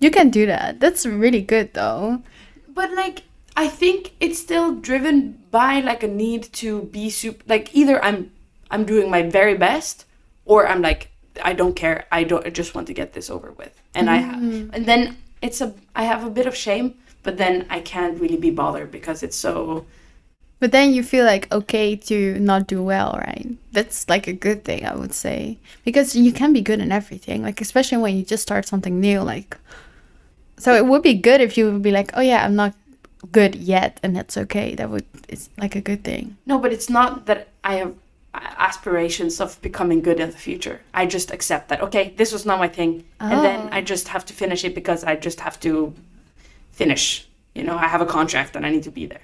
You 0.00 0.10
can 0.10 0.30
do 0.30 0.46
that. 0.46 0.80
That's 0.80 1.04
really 1.04 1.42
good 1.42 1.74
though. 1.74 2.22
But 2.68 2.90
like 2.92 3.24
I 3.56 3.68
think 3.68 4.14
it's 4.18 4.38
still 4.38 4.74
driven 4.74 5.44
by 5.50 5.80
like 5.80 6.02
a 6.02 6.08
need 6.08 6.50
to 6.54 6.82
be 6.84 7.10
super 7.10 7.44
like 7.46 7.74
either 7.74 8.02
I'm 8.02 8.32
I'm 8.70 8.84
doing 8.84 9.10
my 9.10 9.22
very 9.22 9.56
best 9.56 10.06
or 10.46 10.66
I'm 10.66 10.80
like 10.80 11.10
I 11.44 11.52
don't 11.52 11.76
care. 11.76 12.06
I 12.10 12.24
don't 12.24 12.46
I 12.46 12.50
just 12.50 12.74
want 12.74 12.86
to 12.86 12.94
get 12.94 13.12
this 13.12 13.28
over 13.28 13.52
with. 13.52 13.78
And 13.94 14.08
I 14.08 14.16
have 14.16 14.40
mm. 14.40 14.70
and 14.72 14.86
then 14.86 15.18
it's 15.42 15.60
a 15.60 15.74
I 15.94 16.04
have 16.04 16.24
a 16.24 16.30
bit 16.30 16.46
of 16.46 16.56
shame, 16.56 16.94
but 17.22 17.36
then 17.38 17.66
I 17.70 17.80
can't 17.80 18.20
really 18.20 18.36
be 18.36 18.50
bothered 18.50 18.90
because 18.90 19.22
it's 19.22 19.36
so 19.36 19.86
But 20.60 20.72
then 20.72 20.92
you 20.92 21.02
feel 21.02 21.24
like 21.24 21.50
okay 21.52 21.96
to 21.96 22.38
not 22.38 22.66
do 22.66 22.82
well, 22.82 23.18
right? 23.26 23.48
That's 23.72 24.08
like 24.08 24.26
a 24.28 24.32
good 24.34 24.62
thing, 24.64 24.84
I 24.84 24.94
would 24.94 25.14
say. 25.14 25.56
Because 25.84 26.14
you 26.14 26.32
can 26.32 26.52
be 26.52 26.60
good 26.60 26.80
in 26.80 26.92
everything, 26.92 27.42
like 27.42 27.60
especially 27.62 27.98
when 27.98 28.16
you 28.16 28.24
just 28.24 28.42
start 28.42 28.66
something 28.66 29.00
new, 29.00 29.20
like 29.22 29.56
so 30.58 30.74
it 30.74 30.86
would 30.86 31.02
be 31.02 31.14
good 31.14 31.40
if 31.40 31.56
you 31.56 31.70
would 31.72 31.82
be 31.82 31.90
like, 31.90 32.10
"Oh 32.14 32.20
yeah, 32.20 32.44
I'm 32.44 32.54
not 32.56 32.74
good 33.32 33.54
yet," 33.54 33.98
and 34.02 34.14
that's 34.16 34.36
okay. 34.36 34.74
That 34.74 34.90
would 34.90 35.06
it's 35.28 35.48
like 35.58 35.74
a 35.76 35.80
good 35.80 36.04
thing. 36.04 36.36
No, 36.46 36.58
but 36.58 36.72
it's 36.72 36.90
not 36.90 37.26
that 37.26 37.48
I 37.64 37.76
have 37.76 37.94
aspirations 38.34 39.40
of 39.40 39.60
becoming 39.62 40.00
good 40.02 40.20
in 40.20 40.30
the 40.30 40.36
future. 40.36 40.80
I 40.94 41.06
just 41.06 41.30
accept 41.30 41.68
that 41.68 41.80
okay, 41.82 42.14
this 42.16 42.32
was 42.32 42.44
not 42.46 42.58
my 42.58 42.68
thing, 42.68 43.04
and 43.20 43.42
then 43.44 43.60
Oh. 43.66 43.68
I 43.72 43.80
just 43.82 44.08
have 44.08 44.24
to 44.26 44.34
finish 44.34 44.64
it 44.64 44.74
because 44.74 45.04
I 45.04 45.16
just 45.16 45.40
have 45.40 45.58
to 45.60 45.94
finish. 46.72 47.26
You 47.54 47.64
know, 47.64 47.76
I 47.76 47.88
have 47.88 48.00
a 48.00 48.06
contract 48.06 48.56
and 48.56 48.64
I 48.64 48.70
need 48.70 48.84
to 48.84 48.90
be 48.90 49.06
there. 49.06 49.22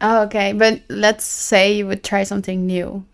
Oh, 0.00 0.22
okay. 0.22 0.52
But 0.52 0.82
let's 0.88 1.24
say 1.24 1.76
you 1.76 1.86
would 1.86 2.02
try 2.04 2.24
something 2.24 2.66
new. 2.66 3.04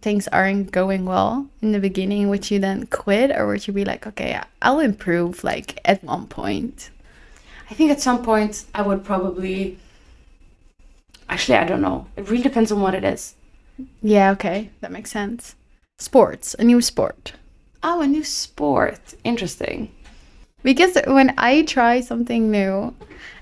Things 0.00 0.28
aren't 0.28 0.70
going 0.70 1.06
well 1.06 1.48
in 1.60 1.72
the 1.72 1.80
beginning. 1.80 2.28
Would 2.28 2.50
you 2.50 2.58
then 2.60 2.86
quit, 2.86 3.32
or 3.32 3.48
would 3.48 3.66
you 3.66 3.72
be 3.72 3.84
like, 3.84 4.06
okay, 4.06 4.40
I'll 4.62 4.78
improve 4.78 5.42
like 5.42 5.80
at 5.84 6.04
one 6.04 6.26
point? 6.28 6.90
I 7.68 7.74
think 7.74 7.90
at 7.90 8.00
some 8.00 8.22
point 8.22 8.64
I 8.74 8.82
would 8.82 9.04
probably. 9.04 9.78
Actually, 11.28 11.58
I 11.58 11.64
don't 11.64 11.80
know. 11.80 12.06
It 12.16 12.30
really 12.30 12.44
depends 12.44 12.70
on 12.70 12.80
what 12.80 12.94
it 12.94 13.02
is. 13.02 13.34
Yeah, 14.00 14.30
okay, 14.32 14.70
that 14.80 14.92
makes 14.92 15.10
sense. 15.10 15.56
Sports, 15.98 16.54
a 16.58 16.64
new 16.64 16.80
sport. 16.80 17.32
Oh, 17.82 18.00
a 18.00 18.06
new 18.06 18.22
sport. 18.22 19.14
Interesting. 19.24 19.90
Because 20.66 20.98
when 21.06 21.32
I 21.38 21.62
try 21.62 22.00
something 22.00 22.50
new 22.50 22.92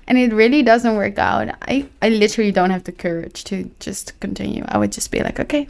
and 0.07 0.15
it 0.15 0.31
really 0.31 0.61
doesn't 0.61 0.95
work 0.95 1.17
out, 1.17 1.49
I, 1.63 1.87
I 1.99 2.09
literally 2.09 2.51
don't 2.51 2.69
have 2.69 2.83
the 2.83 2.91
courage 2.91 3.43
to 3.45 3.71
just 3.79 4.19
continue. 4.19 4.63
I 4.67 4.77
would 4.77 4.91
just 4.91 5.09
be 5.09 5.21
like, 5.21 5.39
okay, 5.39 5.67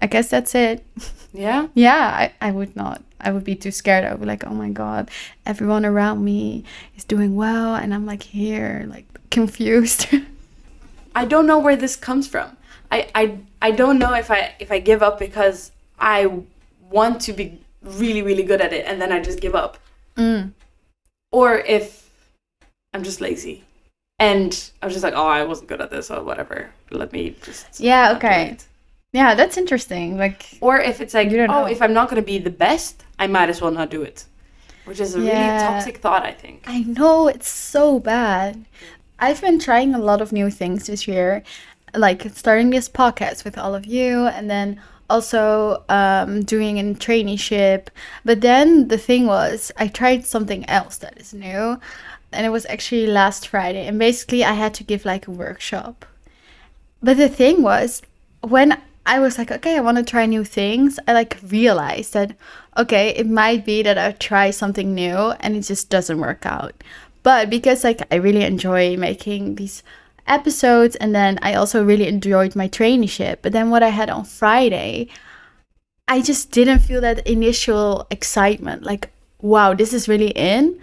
I 0.00 0.06
guess 0.06 0.30
that's 0.30 0.54
it. 0.54 0.86
Yeah. 1.36 1.66
Yeah, 1.74 2.30
I, 2.30 2.32
I 2.40 2.52
would 2.52 2.76
not. 2.76 3.02
I 3.20 3.32
would 3.32 3.42
be 3.42 3.56
too 3.56 3.72
scared. 3.72 4.04
I 4.04 4.12
would 4.12 4.20
be 4.20 4.26
like, 4.26 4.44
oh 4.44 4.54
my 4.54 4.70
God, 4.70 5.10
everyone 5.44 5.84
around 5.84 6.24
me 6.24 6.62
is 6.96 7.02
doing 7.02 7.34
well. 7.34 7.74
And 7.74 7.92
I'm 7.92 8.06
like 8.06 8.22
here, 8.22 8.86
like 8.88 9.04
confused. 9.32 10.06
I 11.16 11.24
don't 11.24 11.48
know 11.48 11.58
where 11.58 11.74
this 11.74 11.96
comes 11.96 12.28
from. 12.28 12.56
I, 12.92 13.08
I, 13.16 13.38
I 13.60 13.72
don't 13.72 13.98
know 13.98 14.14
if 14.14 14.30
I 14.30 14.54
if 14.60 14.70
I 14.70 14.78
give 14.78 15.02
up 15.02 15.18
because 15.18 15.72
I 15.98 16.44
want 16.88 17.20
to 17.22 17.32
be 17.32 17.58
really 17.82 18.22
really 18.22 18.44
good 18.44 18.60
at 18.60 18.72
it 18.72 18.86
and 18.86 19.02
then 19.02 19.10
I 19.10 19.20
just 19.20 19.40
give 19.40 19.56
up, 19.56 19.78
mm. 20.16 20.52
Or 21.34 21.58
if 21.76 22.08
I'm 22.94 23.02
just 23.02 23.20
lazy, 23.20 23.64
and 24.20 24.50
I 24.80 24.86
was 24.86 24.94
just 24.94 25.02
like, 25.04 25.14
oh, 25.16 25.26
I 25.26 25.42
wasn't 25.44 25.68
good 25.68 25.80
at 25.80 25.90
this 25.90 26.10
or 26.10 26.22
whatever. 26.22 26.70
Let 26.90 27.12
me 27.12 27.34
just 27.42 27.80
Yeah, 27.80 28.14
okay. 28.16 28.56
Yeah, 29.12 29.34
that's 29.34 29.56
interesting. 29.56 30.16
Like, 30.16 30.58
Or 30.60 30.78
if 30.90 31.00
it's 31.00 31.14
like, 31.14 31.30
You 31.30 31.38
don't 31.38 31.50
oh, 31.50 31.62
know. 31.62 31.66
if 31.74 31.80
I'm 31.82 31.92
not 31.92 32.08
gonna 32.08 32.22
be 32.34 32.38
the 32.38 32.50
best, 32.66 33.04
I 33.18 33.26
might 33.26 33.48
as 33.50 33.60
well 33.60 33.72
not 33.72 33.90
do 33.90 34.02
it, 34.02 34.26
which 34.84 35.00
is 35.00 35.14
a 35.16 35.20
Yeah. 35.20 35.32
really 35.32 35.58
toxic 35.66 35.96
thought. 35.98 36.24
I 36.24 36.32
think. 36.32 36.62
I 36.66 36.80
know 36.98 37.26
it's 37.28 37.48
so 37.48 37.98
bad. 37.98 38.64
I've 39.18 39.40
been 39.40 39.58
trying 39.58 39.94
a 39.94 39.98
lot 40.10 40.20
of 40.20 40.32
new 40.32 40.50
things 40.50 40.86
this 40.86 41.06
year, 41.08 41.42
like 41.94 42.22
starting 42.34 42.70
this 42.70 42.88
podcast 42.88 43.44
with 43.44 43.56
all 43.58 43.74
of 43.74 43.84
you, 43.86 44.26
and 44.36 44.48
then 44.48 44.80
also 45.14 45.84
um, 45.88 46.42
doing 46.42 46.78
a 46.78 46.82
traineeship. 46.94 47.88
But 48.24 48.40
then 48.40 48.88
the 48.88 48.98
thing 48.98 49.26
was, 49.26 49.70
I 49.76 49.86
tried 49.88 50.26
something 50.26 50.68
else 50.68 50.96
that 50.98 51.16
is 51.18 51.32
new, 51.32 51.78
and 52.32 52.46
it 52.46 52.50
was 52.50 52.66
actually 52.66 53.06
last 53.06 53.48
Friday. 53.48 53.86
And 53.86 53.98
basically, 53.98 54.42
I 54.44 54.54
had 54.54 54.74
to 54.74 54.84
give 54.84 55.04
like 55.04 55.28
a 55.28 55.38
workshop. 55.44 56.04
But 57.00 57.16
the 57.16 57.28
thing 57.28 57.62
was, 57.62 58.02
when 58.40 58.80
I 59.06 59.20
was 59.20 59.38
like, 59.38 59.50
okay, 59.50 59.76
I 59.76 59.80
want 59.80 59.98
to 59.98 60.02
try 60.02 60.26
new 60.26 60.44
things, 60.44 60.98
I 61.06 61.12
like 61.12 61.38
realized 61.46 62.14
that, 62.14 62.36
okay, 62.76 63.10
it 63.10 63.28
might 63.28 63.64
be 63.64 63.82
that 63.82 63.98
I 63.98 64.12
try 64.12 64.50
something 64.50 64.94
new 64.94 65.34
and 65.40 65.54
it 65.56 65.62
just 65.62 65.90
doesn't 65.90 66.18
work 66.18 66.46
out. 66.46 66.74
But 67.22 67.50
because 67.50 67.84
like 67.84 68.00
I 68.10 68.16
really 68.16 68.44
enjoy 68.44 68.96
making 68.96 69.56
these 69.56 69.82
episodes 70.26 70.96
and 70.96 71.14
then 71.14 71.38
I 71.42 71.54
also 71.54 71.84
really 71.84 72.06
enjoyed 72.06 72.56
my 72.56 72.68
traineeship. 72.68 73.38
But 73.42 73.52
then 73.52 73.70
what 73.70 73.82
I 73.82 73.88
had 73.88 74.10
on 74.10 74.24
Friday, 74.24 75.08
I 76.08 76.20
just 76.20 76.50
didn't 76.50 76.80
feel 76.80 77.00
that 77.00 77.26
initial 77.26 78.06
excitement, 78.10 78.82
like, 78.82 79.10
wow, 79.40 79.74
this 79.74 79.92
is 79.92 80.08
really 80.08 80.30
in. 80.30 80.78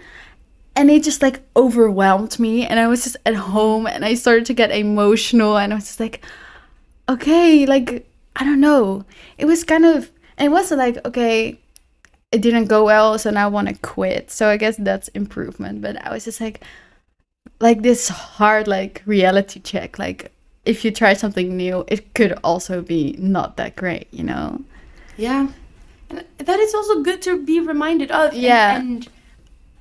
And 0.74 0.90
it 0.90 1.02
just 1.04 1.20
like 1.20 1.42
overwhelmed 1.54 2.38
me 2.38 2.66
and 2.66 2.80
i 2.80 2.86
was 2.86 3.04
just 3.04 3.18
at 3.26 3.34
home 3.34 3.86
and 3.86 4.06
i 4.06 4.14
started 4.14 4.46
to 4.46 4.54
get 4.54 4.70
emotional 4.70 5.58
and 5.58 5.70
i 5.70 5.76
was 5.76 5.84
just 5.84 6.00
like 6.00 6.24
okay 7.10 7.66
like 7.66 8.08
i 8.36 8.44
don't 8.44 8.60
know. 8.60 9.04
It 9.36 9.44
was 9.44 9.64
kind 9.64 9.84
of 9.84 10.10
it 10.38 10.48
wasn't 10.50 10.78
like 10.78 11.04
okay 11.04 11.58
it 12.32 12.40
didn't 12.40 12.68
go 12.68 12.84
well 12.84 13.18
so 13.18 13.30
now 13.30 13.44
i 13.44 13.50
want 13.50 13.68
to 13.68 13.74
quit. 13.74 14.30
So 14.30 14.48
i 14.48 14.56
guess 14.56 14.76
that's 14.78 15.08
improvement 15.08 15.82
but 15.82 16.02
i 16.06 16.10
was 16.10 16.24
just 16.24 16.40
like 16.40 16.64
like 17.62 17.82
this 17.82 18.08
hard 18.08 18.66
like 18.68 19.02
reality 19.06 19.60
check 19.60 19.98
like 19.98 20.20
if 20.64 20.84
you 20.84 20.90
try 20.90 21.12
something 21.14 21.56
new 21.56 21.76
it 21.94 22.00
could 22.16 22.32
also 22.44 22.82
be 22.82 23.14
not 23.18 23.56
that 23.56 23.72
great 23.82 24.06
you 24.18 24.24
know 24.30 24.60
Yeah. 25.16 25.46
And 26.10 26.24
that 26.48 26.58
is 26.66 26.74
also 26.74 26.94
good 27.08 27.20
to 27.22 27.32
be 27.50 27.56
reminded 27.72 28.10
of. 28.10 28.26
and- 28.32 28.42
Yeah. 28.42 28.76
And, 28.80 29.08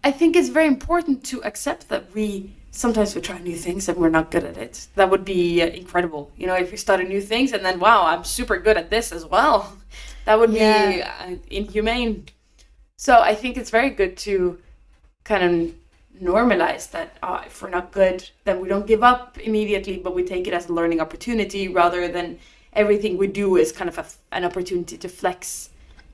I 0.09 0.11
think 0.19 0.35
it's 0.35 0.49
very 0.49 0.67
important 0.75 1.23
to 1.31 1.35
accept 1.49 1.81
that 1.89 2.03
we 2.15 2.27
sometimes 2.71 3.13
we 3.15 3.21
try 3.21 3.37
new 3.39 3.55
things 3.67 3.87
and 3.89 3.95
we're 4.01 4.15
not 4.19 4.31
good 4.33 4.43
at 4.51 4.57
it. 4.65 4.73
That 4.97 5.07
would 5.11 5.25
be 5.25 5.61
uh, 5.61 5.67
incredible. 5.81 6.23
You 6.39 6.47
know, 6.47 6.57
if 6.63 6.71
we 6.71 6.77
started 6.77 7.07
new 7.15 7.21
things 7.21 7.51
and 7.53 7.61
then, 7.65 7.79
wow, 7.79 7.99
I'm 8.11 8.23
super 8.23 8.57
good 8.65 8.77
at 8.77 8.89
this 8.89 9.11
as 9.17 9.23
well. 9.35 9.59
That 10.25 10.35
would 10.39 10.53
be 10.53 11.01
uh, 11.03 11.35
inhumane. 11.59 12.13
So 12.97 13.11
I 13.31 13.33
think 13.41 13.57
it's 13.57 13.71
very 13.79 13.91
good 14.01 14.13
to 14.27 14.33
kind 15.23 15.43
of 15.47 15.53
normalize 16.21 16.91
that 16.91 17.17
uh, 17.21 17.41
if 17.45 17.61
we're 17.61 17.69
not 17.69 17.91
good, 17.91 18.29
then 18.43 18.59
we 18.59 18.67
don't 18.67 18.87
give 18.87 19.03
up 19.03 19.37
immediately, 19.39 19.97
but 19.97 20.15
we 20.15 20.23
take 20.23 20.47
it 20.47 20.53
as 20.53 20.69
a 20.69 20.73
learning 20.73 20.99
opportunity 20.99 21.67
rather 21.67 22.07
than 22.07 22.39
everything 22.73 23.17
we 23.17 23.27
do 23.27 23.57
is 23.57 23.71
kind 23.71 23.89
of 23.89 23.97
a, 23.97 24.05
an 24.31 24.45
opportunity 24.45 24.97
to 24.97 25.09
flex 25.09 25.69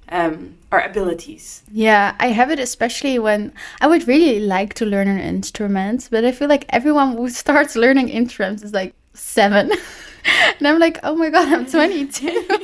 um, 0.09 0.57
our 0.71 0.81
abilities. 0.81 1.63
Yeah, 1.71 2.15
I 2.19 2.27
have 2.27 2.49
it 2.51 2.59
especially 2.59 3.19
when 3.19 3.53
I 3.81 3.87
would 3.87 4.07
really 4.07 4.39
like 4.39 4.73
to 4.75 4.85
learn 4.85 5.07
an 5.07 5.19
instrument, 5.19 6.07
but 6.09 6.23
I 6.23 6.31
feel 6.31 6.47
like 6.47 6.65
everyone 6.69 7.17
who 7.17 7.29
starts 7.29 7.75
learning 7.75 8.09
instruments 8.09 8.63
is 8.63 8.73
like 8.73 8.93
seven. 9.13 9.71
and 10.59 10.67
I'm 10.67 10.79
like, 10.79 10.99
oh 11.03 11.15
my 11.15 11.29
god, 11.29 11.47
I'm 11.47 11.65
22. 11.65 12.47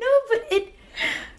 No, 0.00 0.06
but 0.30 0.46
it. 0.52 0.74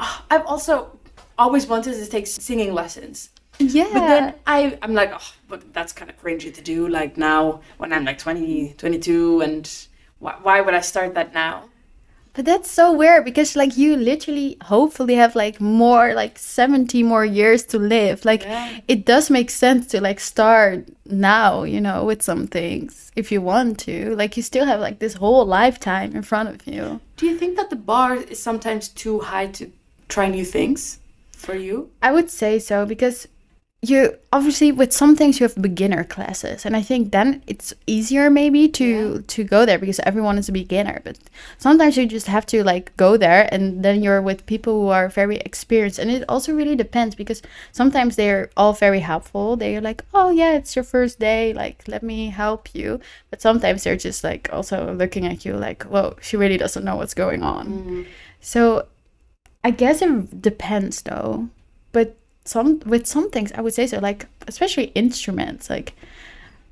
oh, 0.01 0.25
I've 0.29 0.45
also 0.45 0.99
always 1.37 1.65
wanted 1.65 1.93
to 1.93 2.05
take 2.07 2.27
singing 2.27 2.73
lessons. 2.73 3.29
Yeah. 3.59 3.89
But 3.93 4.07
then 4.07 4.33
I, 4.47 4.77
I'm 4.81 4.93
like, 4.93 5.11
oh, 5.13 5.33
but 5.47 5.73
that's 5.73 5.93
kind 5.93 6.09
of 6.09 6.21
cringy 6.21 6.53
to 6.53 6.61
do. 6.61 6.87
Like 6.87 7.17
now, 7.17 7.61
when 7.77 7.93
I'm 7.93 8.05
like 8.05 8.17
20, 8.17 8.73
22, 8.77 9.41
and 9.41 9.69
why, 10.19 10.35
why 10.41 10.61
would 10.61 10.73
I 10.73 10.81
start 10.81 11.13
that 11.15 11.33
now? 11.33 11.65
But 12.33 12.45
that's 12.45 12.69
so 12.71 12.93
weird 12.93 13.25
because 13.25 13.55
like 13.55 13.75
you 13.75 13.97
literally 13.97 14.55
hopefully 14.61 15.15
have 15.15 15.35
like 15.35 15.59
more 15.59 16.13
like 16.13 16.37
70 16.37 17.03
more 17.03 17.25
years 17.25 17.63
to 17.65 17.79
live. 17.79 18.23
Like 18.23 18.43
Yeah. 18.43 18.79
it 18.87 19.03
does 19.05 19.29
make 19.29 19.49
sense 19.49 19.87
to 19.87 19.99
like 19.99 20.19
start 20.21 20.87
now, 21.05 21.63
you 21.63 21.81
know, 21.81 22.05
with 22.05 22.21
some 22.21 22.47
things 22.47 23.11
if 23.15 23.31
you 23.31 23.41
want 23.41 23.79
to. 23.79 24.15
Like 24.15 24.37
you 24.37 24.43
still 24.43 24.65
have 24.65 24.79
like 24.79 24.99
this 24.99 25.15
whole 25.15 25.43
lifetime 25.45 26.15
in 26.15 26.21
front 26.21 26.49
of 26.49 26.65
you. 26.67 27.01
Do 27.17 27.25
you 27.25 27.35
think 27.37 27.57
that 27.57 27.71
the 27.71 27.75
bar 27.75 28.15
is 28.15 28.41
sometimes 28.41 28.87
too 28.89 29.19
high 29.19 29.47
to 29.47 29.69
try 30.07 30.29
new 30.29 30.45
things 30.45 30.99
for 31.33 31.55
you? 31.55 31.89
I 32.01 32.11
would 32.13 32.29
say 32.29 32.59
so 32.59 32.85
because 32.85 33.27
you 33.81 34.13
obviously 34.33 34.73
with 34.73 34.91
some 34.91 35.15
things 35.15 35.39
you 35.39 35.45
have 35.45 35.55
beginner 35.61 36.03
classes 36.03 36.65
and 36.65 36.75
I 36.75 36.81
think 36.81 37.13
then 37.13 37.41
it's 37.47 37.73
easier 37.87 38.29
maybe 38.29 38.67
to 38.67 39.21
to 39.21 39.43
go 39.45 39.65
there 39.65 39.79
because 39.79 40.01
everyone 40.01 40.37
is 40.37 40.49
a 40.49 40.51
beginner 40.51 40.99
but 41.05 41.17
sometimes 41.57 41.95
you 41.95 42.05
just 42.05 42.27
have 42.27 42.45
to 42.47 42.61
like 42.61 42.95
go 42.97 43.15
there 43.15 43.47
and 43.53 43.81
then 43.81 44.03
you're 44.03 44.21
with 44.21 44.45
people 44.45 44.81
who 44.81 44.89
are 44.89 45.07
very 45.07 45.37
experienced 45.37 45.97
and 45.97 46.11
it 46.11 46.25
also 46.27 46.53
really 46.53 46.75
depends 46.75 47.15
because 47.15 47.41
sometimes 47.71 48.17
they're 48.17 48.49
all 48.57 48.73
very 48.73 48.99
helpful. 48.99 49.55
They're 49.55 49.79
like 49.79 50.03
oh 50.13 50.29
yeah 50.29 50.55
it's 50.55 50.75
your 50.75 50.83
first 50.83 51.17
day 51.17 51.53
like 51.53 51.87
let 51.87 52.03
me 52.03 52.29
help 52.29 52.75
you. 52.75 52.99
But 53.29 53.41
sometimes 53.41 53.85
they're 53.85 53.95
just 53.95 54.25
like 54.25 54.49
also 54.51 54.93
looking 54.93 55.25
at 55.25 55.45
you 55.45 55.53
like 55.55 55.83
whoa 55.83 56.17
she 56.19 56.35
really 56.35 56.57
doesn't 56.57 56.83
know 56.83 56.97
what's 56.97 57.13
going 57.13 57.43
on. 57.43 57.67
Mm-hmm. 57.67 58.03
So 58.41 58.87
I 59.63 59.71
guess 59.71 60.01
it 60.01 60.41
depends 60.41 61.01
though. 61.01 61.47
But 61.93 62.17
some 62.49 62.79
with 62.85 63.05
some 63.07 63.29
things 63.29 63.51
I 63.53 63.61
would 63.61 63.73
say 63.73 63.87
so. 63.87 63.99
Like 63.99 64.25
especially 64.47 64.85
instruments. 64.95 65.69
Like 65.69 65.93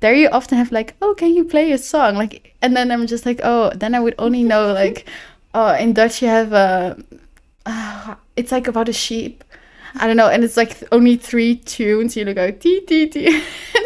there 0.00 0.14
you 0.14 0.28
often 0.28 0.58
have 0.58 0.70
like, 0.72 0.94
oh, 1.02 1.14
can 1.14 1.34
you 1.34 1.44
play 1.44 1.72
a 1.72 1.78
song? 1.78 2.14
Like, 2.14 2.54
and 2.62 2.76
then 2.76 2.90
I'm 2.92 3.06
just 3.06 3.26
like, 3.26 3.40
oh, 3.42 3.70
then 3.74 3.94
I 3.94 4.00
would 4.00 4.14
only 4.18 4.44
know 4.44 4.72
like, 4.82 5.08
oh, 5.54 5.74
in 5.74 5.92
Dutch 5.92 6.22
you 6.22 6.28
have 6.28 6.52
a, 6.52 6.96
uh, 7.66 8.14
it's 8.36 8.52
like 8.52 8.68
about 8.68 8.88
a 8.88 8.92
sheep. 8.92 9.42
I 9.94 10.06
don't 10.06 10.16
know, 10.18 10.28
and 10.28 10.44
it's 10.44 10.56
like 10.56 10.76
only 10.92 11.16
three 11.16 11.56
tunes. 11.56 12.14
You 12.16 12.32
go 12.34 12.50
tee 12.50 12.80
tee 12.86 13.08
tee, 13.08 13.26
and 13.26 13.42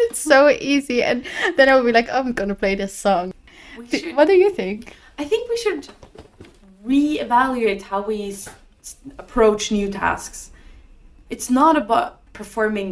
it's 0.09 0.19
so 0.19 0.49
easy. 0.49 1.01
And 1.01 1.23
then 1.55 1.69
I 1.69 1.75
would 1.75 1.85
be 1.85 1.93
like, 1.93 2.09
oh, 2.11 2.19
I'm 2.19 2.33
gonna 2.33 2.55
play 2.55 2.75
this 2.75 2.93
song. 2.93 3.33
Should- 3.89 4.15
What 4.15 4.27
do 4.27 4.33
you 4.33 4.51
think? 4.51 4.95
I 5.17 5.23
think 5.23 5.49
we 5.49 5.57
should 5.57 5.87
reevaluate 6.85 7.83
how 7.83 8.01
we 8.01 8.35
approach 9.17 9.71
new 9.71 9.89
tasks. 9.89 10.51
It's 11.33 11.49
not 11.49 11.75
about 11.75 12.09
performing 12.31 12.89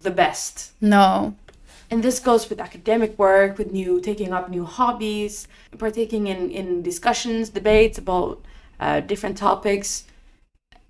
the 0.00 0.10
best. 0.10 0.72
No. 0.80 1.36
And 1.88 2.02
this 2.02 2.18
goes 2.18 2.50
with 2.50 2.58
academic 2.58 3.16
work, 3.16 3.58
with 3.58 3.70
new 3.70 4.00
taking 4.00 4.32
up 4.32 4.50
new 4.50 4.64
hobbies, 4.64 5.46
partaking 5.78 6.26
in, 6.26 6.50
in 6.50 6.82
discussions, 6.82 7.48
debates 7.48 7.96
about 7.96 8.42
uh, 8.80 8.98
different 8.98 9.36
topics, 9.36 10.04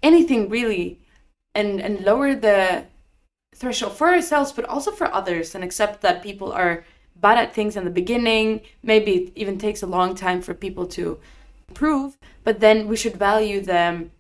anything 0.03 0.49
really, 0.49 0.99
and 1.55 1.83
and 1.83 2.01
lower 2.01 2.35
the 2.35 2.85
threshold 3.55 3.93
for 3.93 4.09
ourselves, 4.09 4.51
but 4.51 4.65
also 4.65 4.91
for 4.91 5.13
others, 5.13 5.55
and 5.55 5.63
accept 5.63 6.01
that 6.01 6.23
people 6.23 6.51
are 6.51 6.85
bad 7.15 7.37
at 7.37 7.55
things 7.55 7.77
in 7.77 7.85
the 7.85 7.99
beginning. 8.03 8.63
Maybe 8.83 9.13
it 9.19 9.33
even 9.37 9.59
takes 9.59 9.83
a 9.83 9.93
long 9.97 10.15
time 10.15 10.41
for 10.41 10.55
people 10.55 10.87
to 10.97 11.19
improve, 11.69 12.17
but 12.43 12.61
then 12.61 12.89
we 12.89 12.97
should 12.97 13.17
value 13.29 13.61
them 13.61 14.13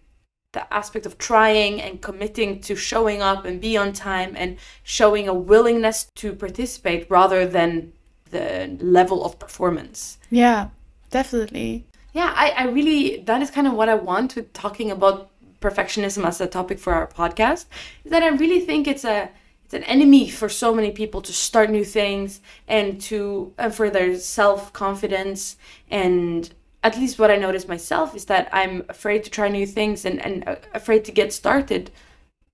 the 0.52 0.72
aspect 0.74 1.06
of 1.06 1.16
trying 1.18 1.80
and 1.80 2.00
committing 2.00 2.60
to 2.60 2.74
showing 2.74 3.22
up 3.22 3.44
and 3.44 3.60
be 3.60 3.76
on 3.76 3.92
time 3.92 4.34
and 4.36 4.58
showing 4.82 5.28
a 5.28 5.34
willingness 5.34 6.08
to 6.16 6.32
participate 6.32 7.08
rather 7.08 7.46
than 7.46 7.92
the 8.30 8.76
level 8.80 9.24
of 9.24 9.38
performance. 9.38 10.18
Yeah, 10.30 10.68
definitely. 11.10 11.86
Yeah, 12.12 12.32
I, 12.34 12.50
I 12.50 12.64
really, 12.66 13.18
that 13.26 13.42
is 13.42 13.50
kind 13.50 13.66
of 13.66 13.74
what 13.74 13.88
I 13.88 13.94
want 13.94 14.34
with 14.34 14.52
talking 14.52 14.90
about 14.90 15.30
perfectionism 15.60 16.24
as 16.26 16.40
a 16.40 16.46
topic 16.46 16.78
for 16.78 16.92
our 16.94 17.06
podcast, 17.06 17.66
is 18.04 18.10
that 18.10 18.22
I 18.22 18.28
really 18.28 18.60
think 18.60 18.88
it's 18.88 19.04
a, 19.04 19.30
it's 19.64 19.74
an 19.74 19.84
enemy 19.84 20.28
for 20.28 20.48
so 20.48 20.74
many 20.74 20.90
people 20.90 21.20
to 21.22 21.32
start 21.32 21.70
new 21.70 21.84
things 21.84 22.40
and 22.66 23.00
to, 23.02 23.52
and 23.56 23.72
for 23.72 23.88
their 23.90 24.16
self-confidence 24.18 25.56
and 25.88 26.52
at 26.82 26.96
least 26.96 27.18
what 27.18 27.30
I 27.30 27.36
notice 27.36 27.68
myself 27.68 28.14
is 28.14 28.24
that 28.26 28.48
I'm 28.52 28.84
afraid 28.88 29.24
to 29.24 29.30
try 29.30 29.48
new 29.48 29.66
things 29.66 30.04
and, 30.04 30.24
and 30.24 30.48
uh, 30.48 30.56
afraid 30.74 31.04
to 31.06 31.12
get 31.12 31.32
started 31.32 31.90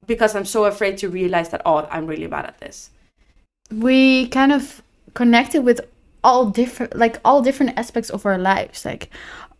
because 0.07 0.35
I'm 0.35 0.45
so 0.45 0.65
afraid 0.65 0.99
to 0.99 1.09
realize 1.09 1.51
that, 1.51 1.63
oh, 1.65 1.87
I'm 1.91 2.07
really 2.07 2.27
bad 2.27 2.47
at 2.47 2.61
this. 2.61 2.91
we 3.71 4.29
kind 4.29 4.53
of 4.53 4.83
connected 5.15 5.63
with 5.63 5.81
all 6.23 6.47
different 6.47 6.97
like 6.97 7.19
all 7.25 7.43
different 7.43 7.79
aspects 7.79 8.11
of 8.11 8.27
our 8.27 8.39
lives. 8.39 8.85
Like 8.85 9.11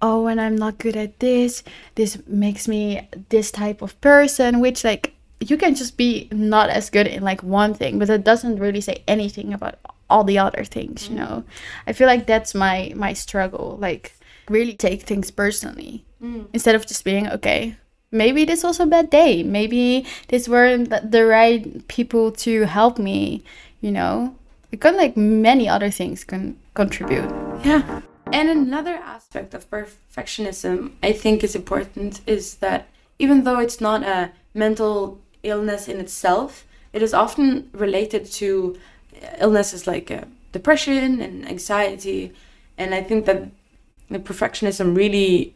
oh 0.03 0.23
when 0.25 0.39
i'm 0.39 0.57
not 0.57 0.77
good 0.77 0.95
at 0.97 1.19
this 1.21 1.63
this 1.95 2.19
makes 2.27 2.69
me 2.69 3.09
this 3.31 3.51
type 3.51 3.81
of 3.81 3.99
person 4.03 4.61
which 4.61 4.85
like 4.85 5.15
you 5.41 5.57
can 5.57 5.75
just 5.75 5.97
be 5.97 6.29
not 6.33 6.69
as 6.69 6.91
good 6.91 7.07
in 7.07 7.23
like 7.23 7.43
one 7.43 7.73
thing 7.73 7.99
but 7.99 8.11
it 8.11 8.23
doesn't 8.23 8.59
really 8.59 8.81
say 8.81 9.03
anything 9.09 9.55
about 9.55 9.79
all 10.09 10.25
the 10.25 10.39
other 10.39 10.65
things 10.65 11.09
you 11.09 11.17
know? 11.17 11.45
I 11.87 11.93
feel 11.93 12.07
like 12.07 12.27
that's 12.27 12.55
my 12.55 12.93
my 12.97 13.13
struggle. 13.13 13.77
Like 13.81 14.13
really 14.49 14.75
take 14.75 15.03
things 15.03 15.31
personally 15.31 16.05
instead 16.53 16.75
of 16.75 16.87
just 16.87 17.05
being 17.05 17.29
okay 17.29 17.77
maybe 18.11 18.45
this 18.45 18.63
was 18.63 18.81
a 18.81 18.87
bad 18.87 19.11
day 19.11 19.43
maybe 19.43 20.05
this 20.29 20.49
weren't 20.49 20.91
the 21.11 21.25
right 21.25 21.87
people 21.89 22.33
to 22.33 22.63
help 22.63 22.99
me 22.99 23.45
you 23.81 23.91
know 23.93 24.35
it 24.73 24.81
can 24.81 24.97
like 24.97 25.17
many 25.17 25.69
other 25.69 25.91
things 25.91 26.25
can 26.25 26.57
contribute 26.75 27.31
Yeah. 27.65 28.01
And 28.33 28.49
another 28.51 28.95
aspect 28.95 29.55
of 29.55 29.71
perfectionism 29.71 30.93
I 31.03 31.13
think 31.13 31.45
is 31.45 31.55
important 31.55 32.21
is 32.27 32.57
that 32.57 32.89
even 33.19 33.45
though 33.45 33.61
it's 33.61 33.81
not 33.81 34.03
a 34.03 34.33
mental 34.53 35.21
illness 35.43 35.89
in 35.89 36.01
itself, 36.01 36.67
it 36.93 37.03
is 37.03 37.15
often 37.15 37.71
related 37.73 38.27
to 38.41 38.77
illnesses 39.39 39.87
like 39.87 40.11
uh, 40.11 40.25
depression 40.53 41.21
and 41.21 41.49
anxiety. 41.49 42.33
And 42.77 42.95
I 42.95 43.03
think 43.03 43.27
that 43.27 43.49
the 44.11 44.19
perfectionism 44.19 44.97
really 44.97 45.55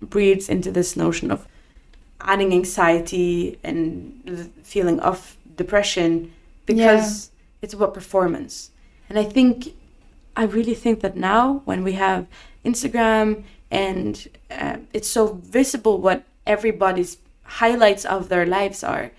breeds 0.00 0.48
into 0.48 0.70
this 0.70 0.96
notion 0.96 1.30
of 1.30 1.46
adding 2.20 2.52
anxiety 2.52 3.58
and 3.62 4.20
the 4.24 4.44
feeling 4.62 5.00
of 5.00 5.36
depression 5.56 6.32
because 6.66 7.30
it's 7.62 7.74
about 7.74 7.94
performance. 7.94 8.70
And 9.08 9.18
I 9.18 9.24
think 9.24 9.74
I 10.36 10.44
really 10.44 10.74
think 10.74 11.00
that 11.00 11.16
now, 11.16 11.62
when 11.64 11.82
we 11.82 11.92
have 11.92 12.26
Instagram 12.64 13.44
and 13.70 14.28
uh, 14.50 14.78
it's 14.92 15.08
so 15.08 15.34
visible 15.42 15.98
what 15.98 16.24
everybody's 16.46 17.16
highlights 17.44 18.04
of 18.04 18.28
their 18.28 18.44
lives 18.44 18.84
are, 18.84 19.12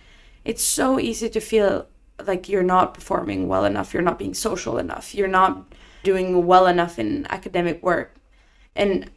it's 0.45 0.63
so 0.63 0.99
easy 0.99 1.29
to 1.29 1.39
feel 1.39 1.87
like 2.25 2.47
you're 2.47 2.63
not 2.63 2.93
performing 2.93 3.47
well 3.47 3.65
enough, 3.65 3.93
you're 3.93 4.03
not 4.03 4.19
being 4.19 4.33
social 4.33 4.77
enough, 4.77 5.15
you're 5.15 5.27
not 5.27 5.65
doing 6.03 6.45
well 6.45 6.67
enough 6.67 6.99
in 6.99 7.25
academic 7.29 7.81
work. 7.81 8.15
And 8.77 9.09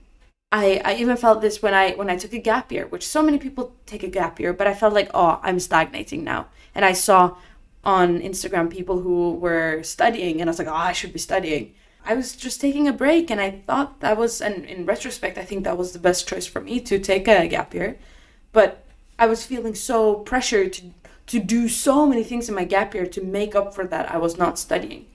I, 0.51 0.81
I 0.85 0.94
even 0.96 1.16
felt 1.16 1.42
this 1.42 1.62
when 1.62 1.75
I 1.75 1.92
when 1.92 2.11
I 2.11 2.16
took 2.16 2.33
a 2.33 2.38
gap 2.38 2.73
year, 2.73 2.87
which 2.87 3.07
so 3.07 3.23
many 3.23 3.38
people 3.38 3.77
take 3.87 4.03
a 4.03 4.09
gap 4.09 4.40
year, 4.40 4.53
but 4.53 4.66
I 4.66 4.75
felt 4.75 4.94
like, 4.94 5.11
oh, 5.14 5.38
I'm 5.42 5.61
stagnating 5.61 6.25
now. 6.25 6.49
And 6.75 6.85
I 6.85 6.92
saw 6.92 7.37
on 7.85 8.20
Instagram 8.20 8.70
people 8.70 9.01
who 9.01 9.35
were 9.35 9.83
studying, 9.83 10.40
and 10.40 10.49
I 10.49 10.51
was 10.51 10.59
like, 10.59 10.68
oh, 10.68 10.75
I 10.75 10.92
should 10.92 11.12
be 11.12 11.18
studying. 11.20 11.75
I 12.05 12.14
was 12.14 12.35
just 12.35 12.61
taking 12.61 12.88
a 12.88 12.92
break, 12.92 13.31
and 13.31 13.40
I 13.40 13.62
thought 13.66 14.01
that 14.01 14.16
was, 14.16 14.40
and 14.40 14.64
in 14.64 14.87
retrospect, 14.87 15.38
I 15.38 15.44
think 15.44 15.64
that 15.64 15.79
was 15.79 15.92
the 15.92 15.99
best 15.99 16.27
choice 16.27 16.46
for 16.46 16.61
me 16.61 16.81
to 16.81 16.99
take 16.99 17.29
a 17.29 17.46
gap 17.46 17.73
year. 17.75 17.99
But 18.53 18.85
I 19.18 19.27
was 19.27 19.44
feeling 19.44 19.75
so 19.75 20.14
pressured 20.14 20.73
to 20.75 20.83
to 21.27 21.38
do 21.38 21.68
so 21.68 22.07
many 22.07 22.25
things 22.25 22.49
in 22.49 22.57
my 22.57 22.64
gap 22.64 22.92
year 22.92 23.07
to 23.07 23.23
make 23.23 23.55
up 23.55 23.73
for 23.73 23.87
that 23.87 24.11
I 24.12 24.18
was 24.18 24.37
not 24.37 24.59
studying, 24.59 25.07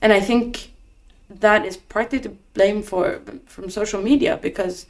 and 0.00 0.12
I 0.12 0.20
think 0.20 0.71
that 1.40 1.64
is 1.64 1.76
partly 1.76 2.20
to 2.20 2.30
blame 2.54 2.82
for 2.82 3.20
from 3.46 3.70
social 3.70 4.02
media 4.02 4.38
because 4.40 4.86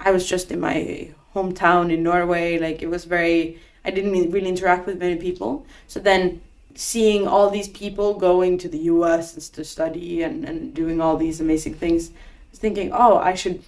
I 0.00 0.10
was 0.10 0.28
just 0.28 0.50
in 0.50 0.60
my 0.60 1.10
hometown 1.34 1.92
in 1.92 2.02
Norway. 2.02 2.58
Like 2.58 2.82
it 2.82 2.88
was 2.88 3.04
very, 3.04 3.60
I 3.84 3.90
didn't 3.90 4.30
really 4.30 4.48
interact 4.48 4.86
with 4.86 4.98
many 4.98 5.16
people. 5.16 5.66
So 5.86 6.00
then 6.00 6.40
seeing 6.74 7.28
all 7.28 7.50
these 7.50 7.68
people 7.68 8.14
going 8.14 8.58
to 8.58 8.68
the 8.68 8.78
US 8.78 9.48
to 9.50 9.64
study 9.64 10.22
and, 10.22 10.44
and 10.44 10.74
doing 10.74 11.00
all 11.00 11.16
these 11.16 11.40
amazing 11.40 11.74
things, 11.74 12.10
I 12.10 12.14
was 12.50 12.58
thinking, 12.58 12.90
oh, 12.92 13.18
I 13.18 13.34
should, 13.34 13.62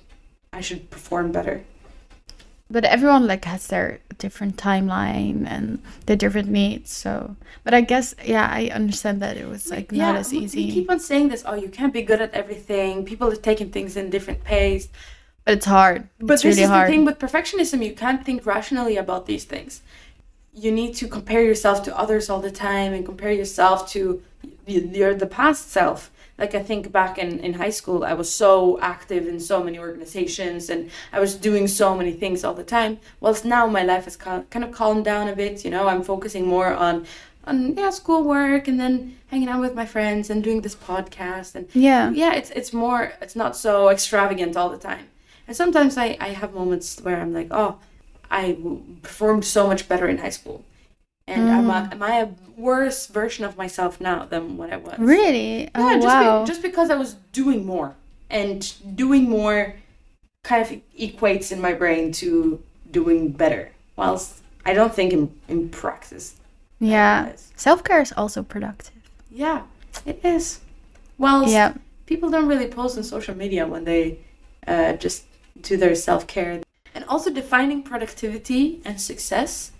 I 0.53 0.61
should 0.61 0.91
perform 0.91 1.33
better. 1.33 1.65
but 2.71 2.85
everyone 2.85 3.27
like 3.27 3.45
has 3.45 3.67
their 3.69 4.01
different 4.19 4.57
timeline 4.57 5.47
and 5.47 5.83
the 6.07 6.17
different 6.17 6.49
needs 6.49 6.91
so 6.91 7.37
but 7.65 7.73
i 7.75 7.81
guess 7.81 8.15
yeah 8.25 8.49
i 8.51 8.67
understand 8.69 9.21
that 9.23 9.37
it 9.37 9.49
was 9.49 9.71
like 9.71 9.93
not 9.93 10.17
as 10.17 10.33
easy 10.33 10.67
We 10.67 10.73
keep 10.73 10.91
on 10.91 11.01
saying 11.01 11.29
this. 11.29 11.43
Oh, 11.47 11.55
you 11.55 11.69
can't 11.69 11.93
be 11.93 12.03
good 12.03 12.21
at 12.21 12.33
everything. 12.35 13.05
People 13.05 13.29
are 13.33 13.37
taking 13.51 13.71
things 13.71 13.97
in 13.97 14.11
different 14.11 14.45
pace. 14.45 14.89
but 15.45 15.55
it's 15.55 15.67
hard 15.67 16.09
But 16.19 16.35
it's 16.35 16.43
this 16.43 16.57
really 16.57 16.63
is 16.63 16.69
hard 16.71 16.87
the 16.89 16.93
thing 16.93 17.05
with 17.05 17.19
perfectionism. 17.19 17.85
You 17.85 17.95
can't 17.95 18.25
think 18.25 18.47
rationally 18.47 18.97
about 18.97 19.27
these 19.27 19.45
things. 19.45 19.83
You 20.65 20.71
need 20.81 20.93
to 21.01 21.09
compare 21.09 21.43
yourself 21.51 21.83
to 21.87 21.91
others 22.03 22.31
all 22.31 22.41
the 22.49 22.51
time 22.51 22.93
and 22.97 23.05
compare 23.05 23.33
yourself 23.33 23.79
to 23.95 24.23
your 24.67 25.15
the 25.15 25.27
past 25.41 25.71
self. 25.71 26.11
Like 26.39 26.55
I 26.55 26.63
think 26.63 26.91
back 26.91 27.17
in, 27.19 27.39
in 27.41 27.55
high 27.55 27.71
school, 27.71 28.05
I 28.05 28.15
was 28.15 28.33
so 28.33 28.79
active 28.81 29.29
in 29.29 29.39
so 29.39 29.63
many 29.63 29.79
organizations 29.79 30.69
and 30.69 30.91
I 31.13 31.21
was 31.21 31.35
doing 31.35 31.69
so 31.69 31.95
many 31.95 32.13
things 32.13 32.43
all 32.45 32.55
the 32.55 32.65
time. 32.65 32.99
Whilst 33.21 33.45
now 33.45 33.67
my 33.67 33.83
life 33.83 34.05
has 34.05 34.17
cal- 34.17 34.45
kind 34.51 34.65
of 34.65 34.73
calmed 34.73 35.05
down 35.05 35.29
a 35.29 35.37
bit. 35.37 35.65
You 35.65 35.71
know, 35.71 35.87
I'm 35.89 36.03
focusing 36.03 36.47
more 36.47 36.75
on 36.75 37.07
on 37.47 37.75
yeah 37.77 37.91
schoolwork 37.91 38.69
and 38.69 38.81
then 38.81 39.19
hanging 39.29 39.49
out 39.49 39.61
with 39.61 39.75
my 39.75 39.85
friends 39.85 40.31
and 40.31 40.43
doing 40.43 40.63
this 40.63 40.75
podcast 40.75 41.55
and 41.55 41.69
yeah 41.75 42.11
yeah 42.11 42.33
it's 42.33 42.49
it's 42.51 42.73
more 42.73 43.13
it's 43.21 43.37
not 43.37 43.55
so 43.55 43.91
extravagant 43.91 44.57
all 44.57 44.71
the 44.71 44.79
time 44.79 45.07
and 45.47 45.55
sometimes 45.55 45.99
i 45.99 46.17
i 46.21 46.29
have 46.29 46.55
moments 46.55 46.99
where 47.03 47.21
i'm 47.21 47.35
like 47.35 47.49
oh 47.51 47.79
I 48.31 48.57
performed 49.03 49.45
so 49.45 49.67
much 49.67 49.89
better 49.89 50.09
in 50.09 50.19
high 50.19 50.31
school 50.31 50.65
and 51.27 51.49
am, 51.49 51.71
I, 51.71 51.89
am 51.91 52.03
i 52.03 52.21
a 52.21 52.29
worse 52.57 53.07
version 53.07 53.45
of 53.45 53.57
myself 53.57 54.01
now 54.01 54.25
than 54.25 54.57
what 54.57 54.73
i 54.73 54.77
was? 54.77 54.99
Really? 54.99 55.71
Oh 55.75 55.89
yeah 55.89 55.95
just, 55.95 56.07
wow. 56.07 56.43
be, 56.43 56.47
just 56.47 56.63
because 56.63 56.91
i 56.91 56.95
was 56.95 57.15
doing 57.33 57.65
more. 57.67 57.95
And 58.31 58.73
doing 58.97 59.29
more 59.31 59.77
kind 60.43 60.61
of 60.63 60.81
equates 60.99 61.53
in 61.53 61.61
my 61.61 61.73
brain 61.73 62.11
to 62.13 62.61
doing 62.91 63.31
better 63.31 63.71
whilst 63.97 64.43
i 64.67 64.73
don't 64.73 64.95
think 64.95 65.13
in, 65.13 65.33
in 65.49 65.69
practice 65.69 66.37
yeah. 66.81 67.33
self-care 67.57 68.01
is 68.03 68.13
also 68.13 68.43
productive. 68.43 68.93
Yeah 69.31 69.63
it 70.07 70.25
is. 70.25 70.61
Whilst 71.19 71.53
yeah. 71.53 71.75
people 72.07 72.31
don't 72.31 72.47
really 72.47 72.67
post 72.67 72.97
on 72.97 73.05
social 73.05 73.37
media 73.37 73.67
when 73.67 73.85
they 73.85 74.19
uh, 74.67 74.95
just 74.95 75.25
do 75.61 75.77
their 75.77 75.95
self 75.95 76.27
care. 76.27 76.61
And 76.95 77.05
also 77.07 77.31
defining 77.31 77.83
productivity 77.83 78.81
and 78.85 79.01
success 79.01 79.73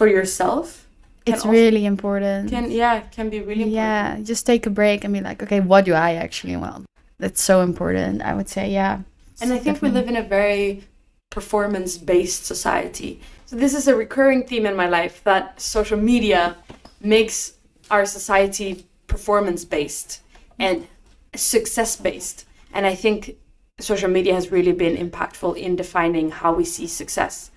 for 0.00 0.08
yourself 0.08 0.80
it's 1.26 1.44
really 1.44 1.84
important. 1.84 2.50
can 2.50 2.70
yeah 2.70 3.00
can 3.00 3.28
be 3.28 3.40
really 3.40 3.64
important. 3.64 3.72
yeah, 3.72 4.18
just 4.22 4.46
take 4.46 4.66
a 4.66 4.70
break 4.70 5.04
and 5.04 5.12
be 5.12 5.20
like, 5.20 5.42
okay, 5.42 5.60
what 5.60 5.84
do 5.84 5.92
I 5.92 6.14
actually 6.14 6.56
want? 6.56 6.86
That's 7.18 7.42
so 7.42 7.60
important. 7.60 8.22
I 8.22 8.32
would 8.34 8.48
say, 8.48 8.70
yeah. 8.70 9.00
And 9.40 9.52
I 9.52 9.58
think 9.58 9.82
we 9.82 9.90
live 9.90 10.08
in 10.08 10.16
a 10.16 10.22
very 10.22 10.84
performance 11.30 11.98
based 11.98 12.46
society. 12.46 13.20
So, 13.46 13.56
this 13.56 13.74
is 13.74 13.88
a 13.88 13.94
recurring 13.94 14.44
theme 14.44 14.66
in 14.66 14.76
my 14.76 14.88
life 14.88 15.22
that 15.24 15.60
social 15.60 15.98
media 15.98 16.56
makes 17.00 17.54
our 17.90 18.06
society 18.06 18.86
performance 19.06 19.64
based 19.64 20.20
and 20.58 20.86
success 21.34 21.96
based. 21.96 22.46
And 22.72 22.86
I 22.86 22.94
think 22.94 23.36
social 23.80 24.10
media 24.10 24.34
has 24.34 24.52
really 24.52 24.72
been 24.72 24.96
impactful 24.96 25.56
in 25.56 25.76
defining 25.76 26.30
how 26.30 26.52
we 26.52 26.64
see 26.64 26.86
success. 26.86 27.49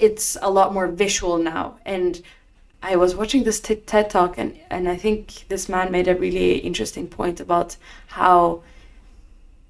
It's 0.00 0.36
a 0.42 0.50
lot 0.50 0.74
more 0.74 0.88
visual 0.88 1.38
now. 1.38 1.78
And 1.84 2.20
I 2.82 2.96
was 2.96 3.14
watching 3.14 3.44
this 3.44 3.60
TED 3.60 4.10
talk, 4.10 4.38
and, 4.38 4.58
and 4.70 4.88
I 4.88 4.96
think 4.96 5.46
this 5.48 5.68
man 5.68 5.92
made 5.92 6.08
a 6.08 6.14
really 6.14 6.56
interesting 6.58 7.06
point 7.06 7.38
about 7.38 7.76
how 8.08 8.62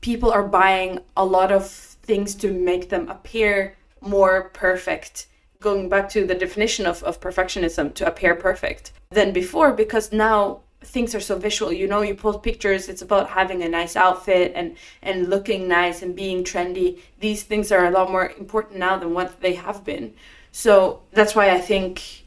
people 0.01 0.31
are 0.31 0.47
buying 0.47 1.01
a 1.17 1.25
lot 1.25 1.53
of 1.53 1.69
things 1.69 2.35
to 2.37 2.53
make 2.53 2.89
them 2.89 3.09
appear 3.09 3.77
more 4.01 4.51
perfect 4.55 5.27
going 5.61 5.89
back 5.89 6.09
to 6.09 6.27
the 6.27 6.35
definition 6.35 6.87
of, 6.87 7.03
of 7.03 7.21
perfectionism 7.21 7.93
to 7.95 8.07
appear 8.07 8.35
perfect 8.35 8.93
than 9.11 9.33
before 9.33 9.73
because 9.73 10.11
now 10.13 10.61
things 10.83 11.15
are 11.15 11.21
so 11.21 11.39
visual 11.39 11.73
you 11.73 11.87
know 11.87 12.01
you 12.01 12.15
post 12.15 12.43
pictures 12.43 12.89
it's 12.89 13.03
about 13.03 13.29
having 13.29 13.63
a 13.63 13.69
nice 13.69 13.97
outfit 13.97 14.53
and 14.55 14.77
and 15.03 15.29
looking 15.29 15.69
nice 15.69 16.03
and 16.03 16.17
being 16.17 16.43
trendy. 16.43 16.99
These 17.21 17.43
things 17.43 17.71
are 17.71 17.87
a 17.87 17.91
lot 17.91 18.11
more 18.11 18.33
important 18.39 18.79
now 18.79 18.97
than 18.97 19.13
what 19.13 19.41
they 19.41 19.55
have 19.55 19.85
been. 19.85 20.15
So 20.53 21.03
that's 21.13 21.35
why 21.35 21.51
i 21.51 21.61
think 21.61 22.25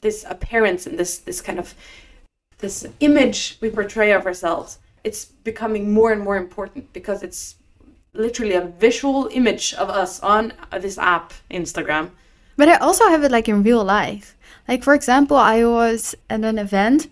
this 0.00 0.24
appearance 0.28 0.86
and 0.86 0.98
this 0.98 1.18
this 1.18 1.40
kind 1.40 1.58
of 1.58 1.74
this 2.58 2.86
image 3.00 3.58
we 3.60 3.70
portray 3.70 4.12
of 4.12 4.26
ourselves 4.26 4.78
it's 5.04 5.24
becoming 5.24 5.92
more 5.92 6.12
and 6.12 6.22
more 6.22 6.36
important 6.36 6.92
because 6.92 7.22
it's 7.22 7.56
literally 8.12 8.54
a 8.54 8.60
visual 8.60 9.28
image 9.32 9.74
of 9.74 9.88
us 9.88 10.20
on 10.20 10.52
this 10.78 10.98
app 10.98 11.32
instagram. 11.50 12.10
But 12.56 12.68
I 12.68 12.76
also 12.76 13.08
have 13.08 13.22
it 13.22 13.30
like 13.30 13.48
in 13.48 13.62
real 13.62 13.84
life. 13.84 14.36
Like 14.68 14.82
for 14.82 14.94
example, 14.94 15.36
I 15.36 15.64
was 15.64 16.14
at 16.28 16.44
an 16.44 16.58
event 16.58 17.08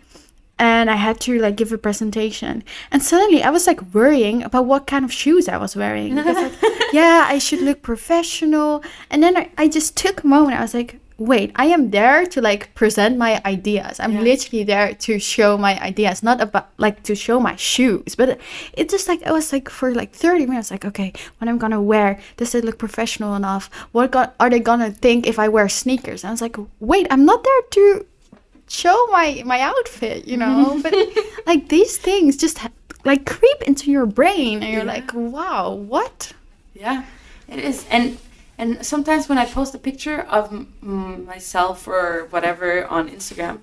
and 0.58 0.90
I 0.90 0.96
had 0.96 1.20
to 1.20 1.38
like 1.38 1.56
give 1.56 1.72
a 1.72 1.78
presentation. 1.78 2.64
And 2.90 3.02
suddenly 3.02 3.42
I 3.42 3.50
was 3.50 3.66
like 3.66 3.80
worrying 3.94 4.42
about 4.42 4.66
what 4.66 4.86
kind 4.86 5.04
of 5.04 5.12
shoes 5.12 5.48
I 5.48 5.56
was 5.56 5.76
wearing. 5.76 6.14
Because 6.16 6.36
like, 6.36 6.52
yeah, 6.92 7.26
I 7.28 7.38
should 7.38 7.60
look 7.62 7.82
professional. 7.82 8.82
And 9.10 9.22
then 9.22 9.36
I, 9.36 9.50
I 9.56 9.68
just 9.68 9.96
took 9.96 10.24
a 10.24 10.26
moment. 10.26 10.58
I 10.58 10.62
was 10.62 10.74
like, 10.74 10.98
wait, 11.18 11.50
I 11.56 11.66
am 11.66 11.90
there 11.90 12.26
to 12.26 12.40
like 12.40 12.72
present 12.74 13.18
my 13.18 13.40
ideas. 13.44 13.98
I'm 14.00 14.12
Yeah. 14.12 14.20
literally 14.22 14.64
there 14.64 14.94
to 14.94 15.18
show 15.18 15.58
my 15.58 15.78
ideas, 15.82 16.22
not 16.22 16.40
about 16.40 16.68
like 16.78 17.02
to 17.04 17.14
show 17.14 17.38
my 17.40 17.56
shoes. 17.56 18.14
But 18.16 18.38
it 18.72 18.88
just 18.88 19.08
like 19.08 19.22
I 19.26 19.32
was 19.32 19.52
like 19.52 19.68
for 19.68 19.92
like 19.94 20.12
30 20.12 20.46
minutes, 20.46 20.70
like, 20.70 20.84
okay, 20.84 21.12
what 21.38 21.48
I'm 21.48 21.58
gonna 21.58 21.82
wear, 21.82 22.18
does 22.36 22.54
it 22.54 22.64
look 22.64 22.78
professional 22.78 23.34
enough? 23.34 23.68
What 23.92 24.10
go- 24.12 24.30
are 24.40 24.50
they 24.50 24.60
gonna 24.60 24.90
think 24.90 25.26
if 25.26 25.38
I 25.38 25.48
wear 25.48 25.68
sneakers? 25.68 26.22
And 26.24 26.28
I 26.28 26.32
was 26.32 26.42
like, 26.42 26.56
wait, 26.80 27.06
I'm 27.10 27.24
not 27.24 27.42
there 27.44 27.62
to 27.70 28.06
show 28.68 29.06
my 29.10 29.42
my 29.44 29.60
outfit, 29.60 30.26
you 30.26 30.36
know. 30.36 30.76
Mm-hmm. 30.76 30.82
but 30.82 30.94
like 31.46 31.68
these 31.68 31.96
things 31.96 32.36
just 32.36 32.58
like 33.04 33.24
creep 33.26 33.62
into 33.62 33.90
your 33.90 34.06
brain, 34.06 34.62
and 34.62 34.72
you're 34.72 34.84
Yeah. 34.84 34.92
like, 34.96 35.10
wow, 35.14 35.72
what? 35.72 36.32
Yeah, 36.74 37.04
it 37.48 37.58
is. 37.58 37.86
And 37.90 38.18
and 38.58 38.84
sometimes 38.84 39.28
when 39.28 39.38
I 39.38 39.44
post 39.46 39.74
a 39.74 39.78
picture 39.78 40.20
of 40.22 40.50
myself 40.82 41.86
or 41.86 42.26
whatever 42.30 42.86
on 42.86 43.08
Instagram, 43.08 43.60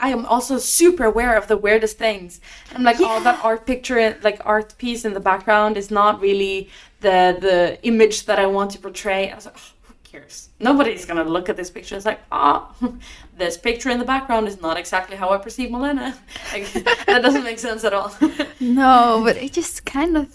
I 0.00 0.08
am 0.10 0.24
also 0.26 0.58
super 0.58 1.04
aware 1.04 1.36
of 1.36 1.46
the 1.48 1.56
weirdest 1.56 1.98
things. 1.98 2.40
I'm 2.74 2.82
like, 2.84 2.96
oh, 3.00 3.20
that 3.24 3.44
art 3.44 3.66
picture, 3.66 4.16
like 4.22 4.40
art 4.44 4.74
piece 4.78 5.04
in 5.04 5.12
the 5.14 5.20
background, 5.20 5.76
is 5.76 5.90
not 5.90 6.20
really 6.20 6.68
the 7.00 7.36
the 7.40 7.78
image 7.82 8.26
that 8.26 8.38
I 8.38 8.46
want 8.46 8.70
to 8.72 8.78
portray. 8.78 9.30
I 9.30 9.34
was 9.34 9.46
like, 9.46 9.56
oh, 9.58 9.72
cares? 10.12 10.50
Nobody's 10.60 11.04
gonna 11.06 11.24
look 11.24 11.48
at 11.48 11.56
this 11.56 11.70
picture. 11.70 11.96
It's 11.96 12.06
like, 12.06 12.20
ah, 12.30 12.72
this 13.38 13.56
picture 13.56 13.90
in 13.90 13.98
the 13.98 14.04
background 14.04 14.46
is 14.46 14.60
not 14.60 14.76
exactly 14.76 15.16
how 15.16 15.30
I 15.30 15.38
perceive 15.38 15.70
Milena. 15.70 16.16
Like, 16.52 16.70
that 17.06 17.20
doesn't 17.22 17.44
make 17.44 17.58
sense 17.58 17.82
at 17.84 17.94
all. 17.94 18.12
No, 18.60 19.22
but 19.24 19.36
it 19.36 19.52
just 19.52 19.84
kind 19.84 20.16
of 20.16 20.28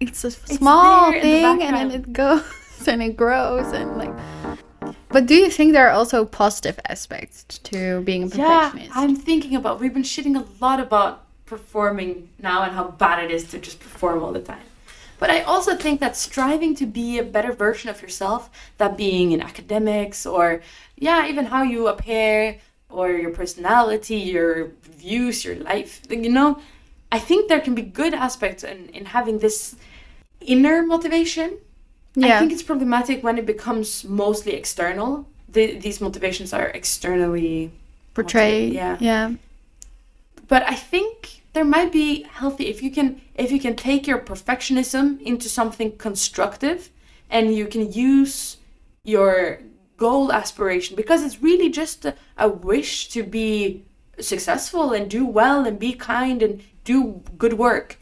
it's 0.00 0.24
a 0.24 0.30
small 0.30 1.12
there 1.12 1.20
in 1.20 1.22
the 1.22 1.48
thing 1.48 1.62
and 1.62 1.76
then 1.76 1.90
it 1.92 2.12
goes 2.12 2.88
and 2.88 3.00
it 3.02 3.16
grows 3.16 3.72
and 3.72 3.96
like 3.96 4.14
but 5.08 5.26
do 5.26 5.34
you 5.34 5.48
think 5.48 5.72
there 5.72 5.86
are 5.88 5.92
also 5.92 6.24
positive 6.24 6.78
aspects 6.88 7.44
to 7.70 8.02
being 8.02 8.24
a 8.24 8.28
perfectionist? 8.28 8.88
Yeah. 8.88 9.00
I'm 9.00 9.14
thinking 9.14 9.54
about. 9.54 9.80
We've 9.80 9.94
been 9.94 10.02
shitting 10.02 10.36
a 10.36 10.44
lot 10.62 10.80
about 10.80 11.24
performing 11.46 12.28
now 12.42 12.64
and 12.64 12.72
how 12.72 12.88
bad 12.88 13.22
it 13.24 13.30
is 13.30 13.44
to 13.52 13.58
just 13.58 13.78
perform 13.78 14.22
all 14.22 14.32
the 14.32 14.40
time. 14.40 14.66
But 15.18 15.30
I 15.30 15.42
also 15.42 15.76
think 15.76 16.00
that 16.00 16.16
striving 16.16 16.74
to 16.76 16.86
be 16.86 17.18
a 17.18 17.24
better 17.24 17.52
version 17.52 17.88
of 17.90 18.02
yourself, 18.02 18.50
that 18.78 18.96
being 18.96 19.32
in 19.32 19.40
academics 19.40 20.26
or 20.26 20.62
yeah, 20.96 21.26
even 21.26 21.46
how 21.46 21.62
you 21.62 21.88
appear 21.88 22.58
or 22.88 23.10
your 23.10 23.30
personality, 23.30 24.16
your 24.16 24.70
views, 24.82 25.44
your 25.44 25.56
life, 25.56 26.00
you 26.10 26.30
know, 26.30 26.58
I 27.10 27.18
think 27.18 27.48
there 27.48 27.60
can 27.60 27.74
be 27.74 27.82
good 27.82 28.14
aspects 28.14 28.64
in, 28.64 28.88
in 28.88 29.06
having 29.06 29.38
this 29.38 29.76
inner 30.40 30.82
motivation 30.82 31.58
Yeah. 32.16 32.36
I 32.36 32.38
think 32.38 32.52
it's 32.52 32.62
problematic 32.62 33.24
when 33.24 33.38
it 33.38 33.46
becomes 33.46 34.04
mostly 34.04 34.52
external. 34.52 35.26
The, 35.48 35.78
these 35.78 36.00
motivations 36.00 36.52
are 36.52 36.68
externally 36.68 37.70
portray. 38.14 38.68
yeah. 38.68 38.96
Yeah. 39.00 39.34
but 40.46 40.62
I 40.62 40.74
think 40.74 41.42
there 41.54 41.64
might 41.64 41.92
be 41.92 42.24
healthy 42.24 42.66
if 42.66 42.82
you 42.82 42.90
can 42.90 43.20
if 43.34 43.50
you 43.50 43.58
can 43.58 43.74
take 43.74 44.06
your 44.06 44.18
perfectionism 44.18 45.20
into 45.22 45.48
something 45.48 45.96
constructive 45.96 46.90
and 47.30 47.54
you 47.54 47.66
can 47.66 47.90
use 47.92 48.58
your 49.04 49.60
goal 49.96 50.32
aspiration 50.32 50.96
because 50.96 51.22
it's 51.22 51.42
really 51.42 51.70
just 51.70 52.04
a, 52.04 52.14
a 52.36 52.48
wish 52.48 53.08
to 53.08 53.22
be 53.22 53.82
successful 54.18 54.92
and 54.92 55.08
do 55.08 55.24
well 55.24 55.64
and 55.64 55.78
be 55.78 55.92
kind 55.92 56.42
and 56.42 56.62
do 56.84 57.22
good 57.38 57.54
work. 57.54 57.98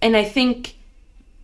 And 0.00 0.16
i 0.16 0.24
think 0.24 0.76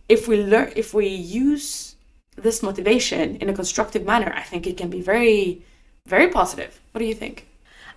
if 0.07 0.27
we 0.27 0.43
learn 0.43 0.71
if 0.75 0.93
we 0.93 1.07
use 1.07 1.95
this 2.35 2.63
motivation 2.63 3.35
in 3.35 3.49
a 3.49 3.53
constructive 3.53 4.05
manner 4.05 4.31
i 4.33 4.43
think 4.43 4.65
it 4.65 4.77
can 4.77 4.89
be 4.89 5.01
very 5.01 5.61
very 6.05 6.29
positive. 6.29 6.79
What 6.91 6.99
do 6.99 7.05
you 7.05 7.13
think 7.13 7.48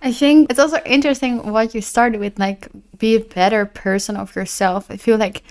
I 0.03 0.11
think 0.11 0.51
it's 0.51 0.59
also 0.59 0.79
interesting 0.85 1.51
what 1.51 1.73
you 1.73 1.81
started 1.81 2.19
with, 2.19 2.37
like 2.37 2.67
be 2.97 3.15
a 3.15 3.19
better 3.21 3.65
person 3.65 4.17
of 4.17 4.35
yourself. 4.35 4.91
I 4.91 4.97
feel 4.97 5.17
like 5.17 5.43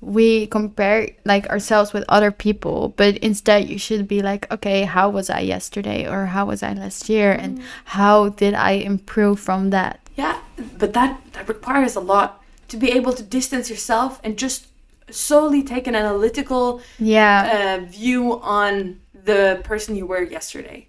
we 0.00 0.46
compare 0.46 1.10
like 1.24 1.46
ourselves 1.48 1.92
with 1.92 2.04
other 2.08 2.30
people, 2.30 2.94
but 2.96 3.18
instead 3.18 3.68
you 3.68 3.78
should 3.78 4.08
be 4.08 4.22
like, 4.22 4.50
okay, 4.50 4.84
how 4.84 5.10
was 5.10 5.28
I 5.28 5.40
yesterday 5.40 6.08
or 6.08 6.26
how 6.26 6.46
was 6.46 6.62
I 6.62 6.72
last 6.72 7.08
year 7.08 7.32
and 7.32 7.60
how 7.84 8.30
did 8.30 8.54
I 8.54 8.72
improve 8.72 9.40
from 9.40 9.70
that? 9.70 10.00
Yeah, 10.16 10.38
but 10.78 10.92
that 10.94 11.20
that 11.32 11.48
requires 11.48 11.94
a 11.96 12.00
lot 12.00 12.42
to 12.68 12.76
be 12.76 12.90
able 12.92 13.12
to 13.12 13.22
distance 13.22 13.68
yourself 13.70 14.20
and 14.24 14.38
just 14.38 14.66
solely 15.10 15.62
take 15.62 15.86
an 15.86 15.94
analytical 15.94 16.80
Yeah. 16.98 17.78
uh, 17.80 17.84
view 17.86 18.40
on 18.40 19.00
the 19.24 19.60
person 19.64 19.96
you 19.96 20.06
were 20.06 20.22
yesterday. 20.22 20.86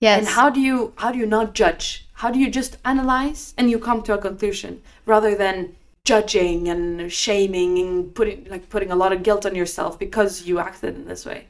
yes. 0.00 0.18
And 0.18 0.28
how 0.28 0.48
do 0.50 0.60
you 0.60 0.92
how 0.96 1.12
do 1.12 1.18
you 1.18 1.26
not 1.26 1.54
judge? 1.54 2.07
How 2.20 2.30
do 2.30 2.38
you 2.38 2.50
just 2.50 2.78
analyze 2.84 3.54
and 3.56 3.70
you 3.70 3.78
come 3.78 4.02
to 4.04 4.14
a 4.14 4.18
conclusion 4.18 4.82
rather 5.06 5.34
than 5.34 5.76
judging 6.04 6.68
and 6.68 7.12
shaming 7.12 7.78
and 7.78 8.14
putting 8.14 8.46
like 8.50 8.68
putting 8.70 8.90
a 8.90 8.96
lot 8.96 9.12
of 9.12 9.22
guilt 9.22 9.46
on 9.46 9.54
yourself 9.54 9.98
because 9.98 10.46
you 10.48 10.58
acted 10.58 10.94
in 10.96 11.06
this 11.06 11.24
way? 11.26 11.46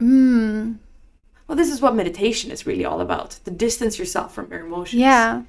mm, 0.00 0.76
Well, 1.46 1.56
this 1.56 1.70
is 1.70 1.80
what 1.82 1.94
meditation 1.94 2.50
is 2.50 2.66
really 2.66 2.84
all 2.84 3.00
about: 3.00 3.30
to 3.44 3.50
distance 3.50 3.98
yourself 3.98 4.34
from 4.34 4.50
your 4.50 4.64
emotions. 4.66 5.00
yeah. 5.00 5.42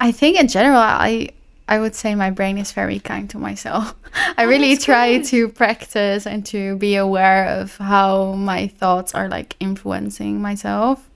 I 0.00 0.12
think 0.12 0.38
in 0.40 0.48
general, 0.48 0.78
I 0.78 1.30
I 1.68 1.78
would 1.80 1.94
say 1.94 2.14
my 2.14 2.30
brain 2.30 2.58
is 2.58 2.72
very 2.72 3.00
kind 3.00 3.30
to 3.30 3.38
myself. 3.38 3.94
I 4.38 4.42
really 4.44 4.72
Oh, 4.72 4.74
that's 4.74 4.84
try 4.84 5.18
good. 5.18 5.26
to 5.26 5.48
practice 5.48 6.26
and 6.26 6.44
to 6.46 6.76
be 6.76 6.96
aware 6.96 7.46
of 7.46 7.76
how 7.78 8.32
my 8.34 8.68
thoughts 8.68 9.14
are 9.14 9.28
like 9.28 9.56
influencing 9.60 10.40
myself. 10.42 11.10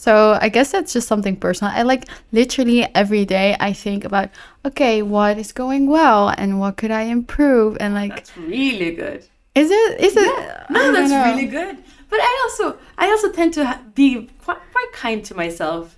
So 0.00 0.38
I 0.40 0.48
guess 0.48 0.72
that's 0.72 0.94
just 0.94 1.06
something 1.06 1.36
personal. 1.36 1.72
I 1.76 1.82
like 1.82 2.08
literally 2.32 2.88
every 2.94 3.24
day 3.26 3.54
I 3.60 3.74
think 3.74 4.04
about 4.04 4.30
okay, 4.64 5.02
what 5.02 5.36
is 5.36 5.52
going 5.52 5.88
well 5.88 6.30
and 6.40 6.58
what 6.58 6.78
could 6.78 6.90
I 6.90 7.02
improve 7.02 7.76
and 7.80 7.92
like 7.92 8.14
That's 8.16 8.36
really 8.38 8.92
good. 8.96 9.20
is 9.54 9.68
it 9.70 10.00
is 10.00 10.16
it 10.16 10.22
I 10.24 10.66
No, 10.70 10.92
that's 10.92 11.10
know. 11.10 11.24
really 11.30 11.48
good. 11.58 11.76
But 12.08 12.20
I 12.22 12.32
also 12.44 12.78
I 12.96 13.06
also 13.10 13.30
tend 13.30 13.52
to 13.54 13.78
be 13.94 14.28
quite, 14.44 14.58
quite 14.72 14.90
kind 14.94 15.22
to 15.28 15.34
myself. 15.34 15.96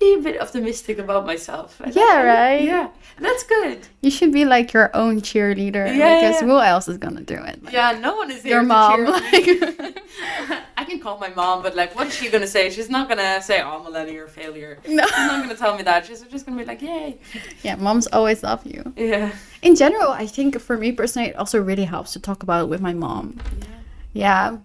Be 0.00 0.14
a 0.14 0.18
bit 0.18 0.40
optimistic 0.40 0.98
about 0.98 1.26
myself. 1.26 1.78
And 1.84 1.94
Yeah, 1.94 2.22
right? 2.22 2.62
Yeah, 2.64 2.88
that's 3.18 3.42
good. 3.44 3.86
You 4.00 4.10
should 4.10 4.32
be 4.32 4.46
like 4.46 4.72
your 4.72 4.90
own 4.96 5.20
cheerleader 5.20 5.86
Yeah, 5.94 6.20
because 6.20 6.40
yeah. 6.40 6.46
who 6.48 6.58
else 6.58 6.88
is 6.88 6.96
gonna 6.96 7.20
do 7.20 7.34
it? 7.34 7.62
Like, 7.62 7.74
Yeah, 7.74 7.92
no 8.00 8.16
one 8.16 8.30
is 8.30 8.42
Your 8.44 8.62
mom, 8.62 8.96
cheer 8.96 9.06
on 9.12 9.22
me. 9.30 9.60
like- 9.60 10.02
I 10.78 10.84
can 10.84 11.00
call 11.00 11.18
my 11.18 11.28
mom, 11.28 11.62
but 11.62 11.76
like, 11.76 11.94
what's 11.94 12.14
she 12.16 12.30
gonna 12.30 12.46
say? 12.46 12.70
She's 12.70 12.88
not 12.88 13.08
gonna 13.10 13.42
say, 13.42 13.60
"Oh, 13.60 13.82
Melanie, 13.84 14.14
you're 14.14 14.24
a 14.24 14.28
failure." 14.28 14.78
No. 14.88 15.04
She's 15.04 15.12
not 15.18 15.42
gonna 15.42 15.54
tell 15.54 15.76
me 15.76 15.82
that. 15.82 16.06
She's 16.06 16.22
just 16.22 16.46
gonna 16.46 16.56
be 16.56 16.64
like, 16.64 16.80
"Yay." 16.80 17.18
Yeah, 17.62 17.76
moms 17.76 18.06
always 18.06 18.42
love 18.42 18.64
you. 18.64 18.82
Yeah. 18.96 19.30
In 19.60 19.76
general, 19.76 20.10
I 20.10 20.26
think 20.26 20.58
for 20.58 20.78
me 20.78 20.92
personally, 20.92 21.28
it 21.28 21.36
also 21.36 21.60
really 21.60 21.84
helps 21.84 22.14
to 22.14 22.20
talk 22.20 22.42
about 22.42 22.64
it 22.64 22.68
with 22.70 22.80
my 22.80 22.94
mom. 22.94 23.36
Yeah. 23.60 23.66
Yeah. 24.12 24.56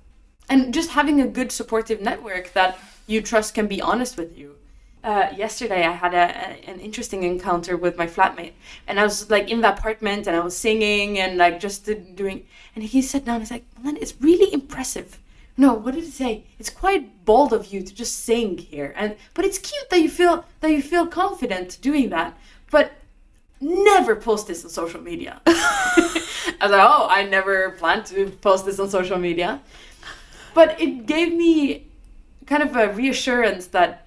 and 0.47 0.73
just 0.73 0.91
having 0.91 1.19
a 1.19 1.27
good 1.27 1.51
supportive 1.51 1.99
network 2.01 2.53
that 2.53 2.79
you 3.05 3.21
trust 3.21 3.53
can 3.53 3.67
be 3.67 3.81
honest 3.81 4.15
with 4.17 4.37
you. 4.37 4.54
Uh, 5.05 5.27
yesterday, 5.37 5.83
I 5.85 5.91
had 5.91 6.13
a, 6.15 6.17
a- 6.17 6.71
an 6.71 6.79
interesting 6.79 7.21
encounter 7.23 7.77
with 7.77 7.95
my 7.95 8.07
flatmate, 8.07 8.53
and 8.87 8.99
I 8.99 9.03
was 9.03 9.29
like 9.29 9.51
in 9.51 9.61
the 9.61 9.71
apartment, 9.71 10.25
and 10.27 10.35
I 10.35 10.39
was 10.39 10.57
singing 10.57 11.19
and 11.19 11.37
like 11.37 11.59
just 11.59 11.85
doing. 12.15 12.45
And 12.75 12.83
he 12.83 13.01
sat 13.01 13.23
down. 13.25 13.35
And 13.35 13.43
he's 13.43 13.51
like, 13.51 13.65
"Man, 13.83 13.97
it's 14.01 14.15
really 14.19 14.51
impressive." 14.51 15.19
No, 15.57 15.73
what 15.73 15.93
did 15.95 16.03
he 16.03 16.09
say? 16.09 16.43
It's 16.59 16.69
quite 16.69 17.23
bold 17.23 17.53
of 17.53 17.71
you 17.71 17.81
to 17.83 17.93
just 17.93 18.25
sing 18.25 18.57
here, 18.57 18.93
and 18.97 19.15
but 19.35 19.45
it's 19.45 19.59
cute 19.59 19.89
that 19.91 20.01
you 20.01 20.09
feel 20.09 20.43
that 20.61 20.71
you 20.71 20.81
feel 20.81 21.05
confident 21.07 21.77
doing 21.81 22.09
that. 22.09 22.35
But 22.71 22.93
never 23.61 24.15
post 24.15 24.47
this 24.47 24.63
on 24.65 24.71
social 24.71 25.01
media. 25.01 25.39
I 25.47 26.57
was 26.61 26.71
like, 26.71 26.87
oh, 26.93 27.07
I 27.09 27.23
never 27.23 27.71
planned 27.71 28.05
to 28.07 28.29
post 28.41 28.65
this 28.65 28.79
on 28.79 28.89
social 28.89 29.17
media. 29.17 29.61
But 30.53 30.79
it 30.79 31.05
gave 31.05 31.33
me 31.33 31.87
kind 32.45 32.63
of 32.63 32.75
a 32.75 32.89
reassurance 32.93 33.67
that 33.67 34.04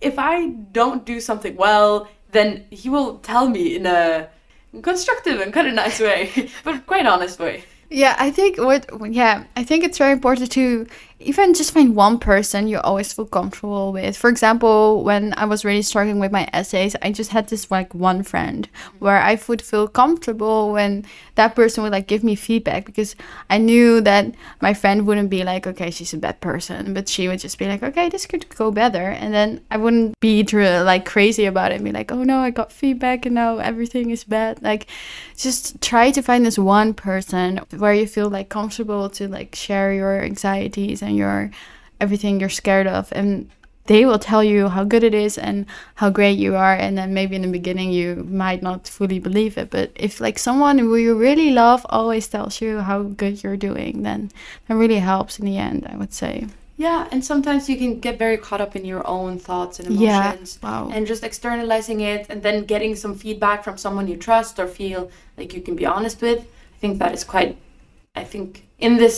if 0.00 0.18
I 0.18 0.48
don't 0.48 1.04
do 1.04 1.20
something 1.20 1.56
well, 1.56 2.08
then 2.32 2.64
he 2.70 2.88
will 2.88 3.18
tell 3.18 3.48
me 3.48 3.76
in 3.76 3.86
a 3.86 4.28
constructive 4.82 5.40
and 5.40 5.52
kind 5.52 5.66
of 5.66 5.74
nice 5.74 6.00
way, 6.00 6.50
but 6.64 6.86
quite 6.86 7.06
honest 7.06 7.38
way. 7.38 7.64
Yeah, 7.90 8.16
I 8.18 8.30
think 8.30 8.58
what 8.58 8.86
yeah, 9.10 9.44
I 9.56 9.64
think 9.64 9.82
it's 9.82 9.96
very 9.96 10.12
important 10.12 10.52
to 10.52 10.86
even 11.20 11.52
just 11.52 11.72
find 11.72 11.96
one 11.96 12.18
person 12.18 12.68
you 12.68 12.78
always 12.78 13.12
feel 13.12 13.26
comfortable 13.26 13.92
with. 13.92 14.16
For 14.16 14.30
example, 14.30 15.02
when 15.02 15.34
I 15.36 15.46
was 15.46 15.64
really 15.64 15.82
struggling 15.82 16.20
with 16.20 16.30
my 16.30 16.48
essays, 16.52 16.94
I 17.02 17.10
just 17.10 17.30
had 17.30 17.48
this 17.48 17.70
like 17.70 17.92
one 17.94 18.22
friend 18.22 18.68
mm-hmm. 18.68 19.04
where 19.04 19.18
I 19.18 19.38
would 19.48 19.60
feel 19.60 19.88
comfortable 19.88 20.72
when 20.72 21.04
that 21.34 21.56
person 21.56 21.82
would 21.82 21.92
like 21.92 22.06
give 22.06 22.22
me 22.22 22.36
feedback 22.36 22.86
because 22.86 23.16
I 23.50 23.58
knew 23.58 24.00
that 24.02 24.34
my 24.60 24.74
friend 24.74 25.06
wouldn't 25.06 25.30
be 25.30 25.42
like, 25.42 25.66
okay, 25.66 25.90
she's 25.90 26.14
a 26.14 26.18
bad 26.18 26.40
person, 26.40 26.94
but 26.94 27.08
she 27.08 27.26
would 27.26 27.40
just 27.40 27.58
be 27.58 27.66
like, 27.66 27.82
okay, 27.82 28.08
this 28.08 28.26
could 28.26 28.48
go 28.54 28.70
better, 28.70 29.10
and 29.10 29.34
then 29.34 29.60
I 29.70 29.76
wouldn't 29.76 30.18
be 30.20 30.44
like 30.44 31.04
crazy 31.04 31.46
about 31.46 31.72
it 31.72 31.76
and 31.76 31.84
be 31.84 31.92
like, 31.92 32.12
oh 32.12 32.22
no, 32.22 32.38
I 32.38 32.50
got 32.50 32.72
feedback 32.72 33.26
and 33.26 33.34
now 33.34 33.58
everything 33.58 34.10
is 34.10 34.24
bad. 34.24 34.62
Like, 34.62 34.86
just 35.36 35.80
try 35.80 36.10
to 36.10 36.22
find 36.22 36.46
this 36.46 36.58
one 36.58 36.94
person 36.94 37.58
where 37.76 37.94
you 37.94 38.06
feel 38.06 38.30
like 38.30 38.48
comfortable 38.48 39.10
to 39.10 39.28
like 39.28 39.54
share 39.54 39.92
your 39.92 40.22
anxieties 40.22 41.02
and 41.08 41.16
your 41.16 41.50
everything 42.00 42.38
you're 42.40 42.48
scared 42.62 42.86
of 42.86 43.08
and 43.12 43.48
they 43.86 44.04
will 44.04 44.18
tell 44.18 44.44
you 44.44 44.68
how 44.68 44.84
good 44.84 45.02
it 45.02 45.14
is 45.14 45.38
and 45.38 45.64
how 45.94 46.10
great 46.10 46.38
you 46.38 46.54
are 46.54 46.74
and 46.74 46.96
then 46.98 47.14
maybe 47.14 47.34
in 47.34 47.42
the 47.42 47.48
beginning 47.60 47.90
you 47.90 48.08
might 48.28 48.62
not 48.62 48.86
fully 48.86 49.18
believe 49.18 49.56
it 49.58 49.70
but 49.70 49.90
if 49.96 50.20
like 50.20 50.38
someone 50.38 50.78
who 50.78 50.94
you 50.96 51.14
really 51.18 51.50
love 51.50 51.84
always 51.88 52.28
tells 52.28 52.60
you 52.60 52.80
how 52.80 53.02
good 53.02 53.42
you're 53.42 53.56
doing 53.56 54.02
then 54.02 54.30
that 54.66 54.74
really 54.76 55.00
helps 55.00 55.38
in 55.40 55.46
the 55.46 55.56
end 55.56 55.86
i 55.92 55.96
would 55.96 56.12
say 56.12 56.46
Yeah, 56.78 57.08
and 57.10 57.24
sometimes 57.24 57.66
you 57.70 57.76
can 57.76 57.98
get 58.06 58.14
very 58.24 58.38
caught 58.46 58.60
up 58.66 58.76
in 58.78 58.84
your 58.92 59.02
own 59.16 59.32
thoughts 59.48 59.80
and 59.80 59.86
Yeah. 59.90 60.30
emotions. 60.30 60.50
Wow. 60.62 60.82
And 60.94 61.08
just 61.12 61.22
externalizing 61.30 61.98
it 62.12 62.22
and 62.30 62.38
then 62.46 62.56
getting 62.72 62.94
some 63.04 63.14
feedback 63.22 63.58
from 63.66 63.76
someone 63.84 64.06
you 64.12 64.16
trust 64.28 64.60
or 64.62 64.68
feel 64.80 65.00
like 65.38 65.50
you 65.56 65.62
can 65.66 65.74
be 65.74 65.86
honest 65.94 66.18
with. 66.26 66.38
I 66.38 66.78
think 66.82 66.92
that 67.02 67.12
is 67.18 67.24
quite, 67.34 67.52
I 68.14 68.22
think, 68.32 68.48
in 68.78 68.92
this 69.02 69.16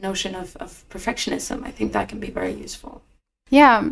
notion 0.00 0.34
of, 0.34 0.56
of 0.56 0.84
perfectionism, 0.90 1.64
I 1.64 1.70
think 1.70 1.92
that 1.92 2.08
can 2.08 2.20
be 2.20 2.30
very 2.30 2.52
useful. 2.52 3.02
Yeah. 3.50 3.90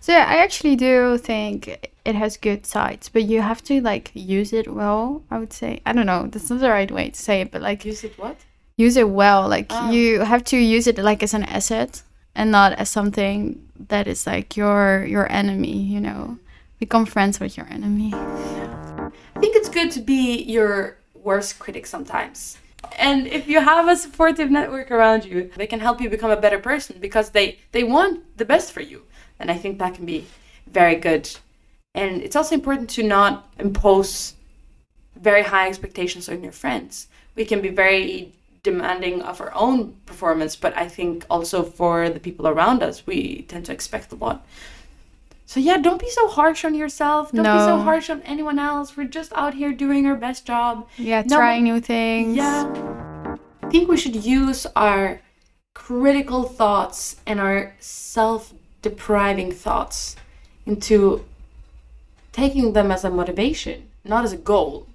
So 0.00 0.12
yeah, 0.12 0.26
I 0.28 0.36
actually 0.38 0.76
do 0.76 1.18
think 1.18 1.90
it 2.04 2.14
has 2.14 2.36
good 2.36 2.64
sides, 2.66 3.08
but 3.08 3.22
you 3.24 3.42
have 3.42 3.62
to 3.64 3.80
like 3.80 4.10
use 4.14 4.52
it 4.52 4.72
well, 4.72 5.22
I 5.30 5.38
would 5.38 5.52
say. 5.52 5.80
I 5.84 5.92
don't 5.92 6.06
know, 6.06 6.26
that's 6.26 6.48
not 6.50 6.60
the 6.60 6.70
right 6.70 6.90
way 6.90 7.10
to 7.10 7.18
say 7.20 7.40
it, 7.42 7.50
but 7.50 7.60
like 7.62 7.84
Use 7.84 8.04
it 8.04 8.18
what? 8.18 8.36
use 8.76 8.96
it 8.96 9.08
well. 9.10 9.46
Like 9.48 9.66
Ah. 9.70 9.90
you 9.90 10.20
have 10.20 10.42
to 10.44 10.56
use 10.56 10.86
it 10.86 10.96
like 10.98 11.22
as 11.22 11.34
an 11.34 11.44
asset 11.44 12.02
and 12.34 12.50
not 12.50 12.72
as 12.74 12.88
something 12.88 13.60
that 13.88 14.06
is 14.06 14.26
like 14.26 14.56
your 14.56 15.04
your 15.06 15.30
enemy, 15.30 15.76
you 15.82 16.00
know. 16.00 16.38
Become 16.78 17.04
friends 17.04 17.38
with 17.40 17.58
your 17.58 17.66
enemy. 17.68 18.10
I 18.14 19.10
think 19.40 19.54
it's 19.56 19.68
good 19.68 19.90
to 19.92 20.00
be 20.00 20.42
your 20.44 20.96
worst 21.12 21.58
critic 21.58 21.84
sometimes. 21.86 22.56
And 22.98 23.26
if 23.26 23.48
you 23.48 23.60
have 23.60 23.88
a 23.88 23.96
supportive 23.96 24.50
network 24.50 24.90
around 24.90 25.24
you, 25.24 25.50
they 25.56 25.66
can 25.66 25.80
help 25.80 26.00
you 26.00 26.08
become 26.08 26.30
a 26.30 26.40
better 26.40 26.58
person 26.58 26.96
because 27.00 27.30
they 27.30 27.58
they 27.72 27.84
want 27.84 28.36
the 28.36 28.44
best 28.44 28.72
for 28.72 28.80
you. 28.80 29.02
And 29.38 29.50
I 29.50 29.56
think 29.56 29.78
that 29.78 29.94
can 29.94 30.06
be 30.06 30.26
very 30.66 30.96
good. 30.96 31.28
And 31.94 32.22
it's 32.22 32.36
also 32.36 32.54
important 32.54 32.90
to 32.90 33.02
not 33.02 33.48
impose 33.58 34.34
very 35.16 35.42
high 35.42 35.68
expectations 35.68 36.28
on 36.28 36.42
your 36.42 36.52
friends. 36.52 37.08
We 37.34 37.44
can 37.44 37.60
be 37.60 37.68
very 37.68 38.32
demanding 38.62 39.22
of 39.22 39.40
our 39.40 39.52
own 39.54 39.96
performance, 40.06 40.54
but 40.54 40.76
I 40.76 40.86
think 40.88 41.24
also 41.30 41.62
for 41.62 42.10
the 42.10 42.20
people 42.20 42.46
around 42.46 42.82
us, 42.82 43.06
we 43.06 43.42
tend 43.48 43.66
to 43.66 43.72
expect 43.72 44.12
a 44.12 44.16
lot. 44.16 44.46
So 45.50 45.58
yeah, 45.58 45.78
don't 45.78 45.98
be 45.98 46.08
so 46.08 46.28
harsh 46.28 46.64
on 46.64 46.76
yourself. 46.76 47.32
Don't 47.32 47.42
be 47.42 47.64
so 47.66 47.80
harsh 47.80 48.08
on 48.08 48.22
anyone 48.22 48.60
else. 48.60 48.96
We're 48.96 49.08
just 49.08 49.32
out 49.32 49.54
here 49.54 49.72
doing 49.72 50.06
our 50.06 50.14
best 50.14 50.46
job. 50.46 50.86
Yeah, 50.96 51.24
No, 51.26 51.38
trying 51.38 51.64
new 51.64 51.80
things. 51.80 52.36
Yeah. 52.36 52.70
I 53.60 53.68
think 53.68 53.88
we 53.88 53.96
should 53.96 54.24
use 54.24 54.64
our 54.76 55.20
critical 55.74 56.44
thoughts 56.44 57.16
and 57.26 57.40
our 57.40 57.74
self 57.80 58.54
depriving 58.80 59.50
thoughts 59.50 60.14
into 60.66 61.24
taking 62.30 62.72
them 62.72 62.92
as 62.92 63.02
a 63.02 63.10
motivation, 63.10 63.90
not 64.04 64.22
as 64.22 64.32
a 64.32 64.36
goal. 64.52 64.86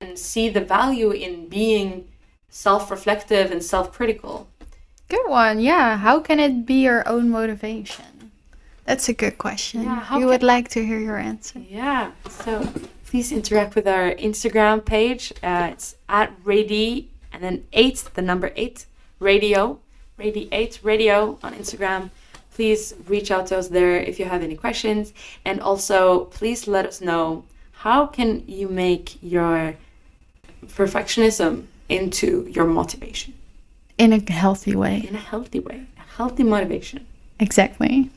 And 0.00 0.16
see 0.16 0.48
the 0.48 0.60
value 0.60 1.10
in 1.10 1.48
being 1.48 2.06
self 2.48 2.92
reflective 2.92 3.50
and 3.50 3.60
self 3.60 3.90
critical. 3.92 4.46
Good 5.08 5.28
one. 5.28 5.58
Yeah. 5.58 5.96
How 5.96 6.20
can 6.20 6.38
it 6.38 6.64
be 6.64 6.74
your 6.74 7.02
own 7.08 7.28
motivation? 7.28 8.09
That's 8.90 9.08
a 9.08 9.12
good 9.12 9.38
question. 9.38 9.84
Yeah, 9.84 10.18
we 10.18 10.24
would 10.24 10.42
like 10.42 10.66
to 10.70 10.84
hear 10.84 10.98
your 10.98 11.16
answer. 11.16 11.60
Yeah. 11.60 12.10
So 12.28 12.66
please 13.06 13.30
interact 13.30 13.76
with 13.76 13.86
our 13.86 14.10
Instagram 14.16 14.84
page. 14.84 15.32
Uh, 15.44 15.68
it's 15.72 15.94
at 16.08 16.28
Radi 16.42 17.06
and 17.32 17.40
then 17.40 17.56
eight, 17.72 18.02
the 18.14 18.22
number 18.22 18.50
eight, 18.56 18.86
radio, 19.20 19.78
Radi 20.18 20.48
eight 20.50 20.80
radio 20.82 21.38
on 21.40 21.54
Instagram. 21.54 22.10
Please 22.52 22.92
reach 23.06 23.30
out 23.30 23.46
to 23.46 23.58
us 23.58 23.68
there 23.68 23.96
if 23.96 24.18
you 24.18 24.24
have 24.24 24.42
any 24.42 24.56
questions, 24.56 25.12
and 25.44 25.60
also 25.60 26.24
please 26.24 26.66
let 26.66 26.84
us 26.84 27.00
know 27.00 27.44
how 27.84 28.06
can 28.06 28.42
you 28.48 28.66
make 28.68 29.22
your 29.22 29.76
perfectionism 30.66 31.66
into 31.88 32.48
your 32.50 32.66
motivation 32.66 33.34
In 33.98 34.12
a 34.12 34.20
healthy 34.32 34.74
way. 34.74 35.06
in 35.08 35.14
a 35.14 35.18
healthy 35.32 35.60
way, 35.60 35.86
a 35.96 36.16
healthy 36.16 36.42
motivation. 36.42 37.06
Exactly. 37.38 38.10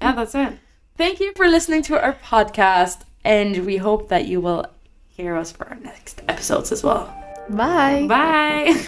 Yeah, 0.00 0.12
that's 0.12 0.34
it. 0.34 0.58
Thank 0.96 1.20
you 1.20 1.32
for 1.36 1.46
listening 1.48 1.82
to 1.84 2.00
our 2.00 2.14
podcast, 2.14 3.02
and 3.24 3.64
we 3.64 3.76
hope 3.76 4.08
that 4.08 4.26
you 4.26 4.40
will 4.40 4.66
hear 5.06 5.36
us 5.36 5.52
for 5.52 5.68
our 5.68 5.76
next 5.76 6.22
episodes 6.28 6.72
as 6.72 6.82
well. 6.82 7.14
Bye. 7.48 8.06
Bye. 8.08 8.86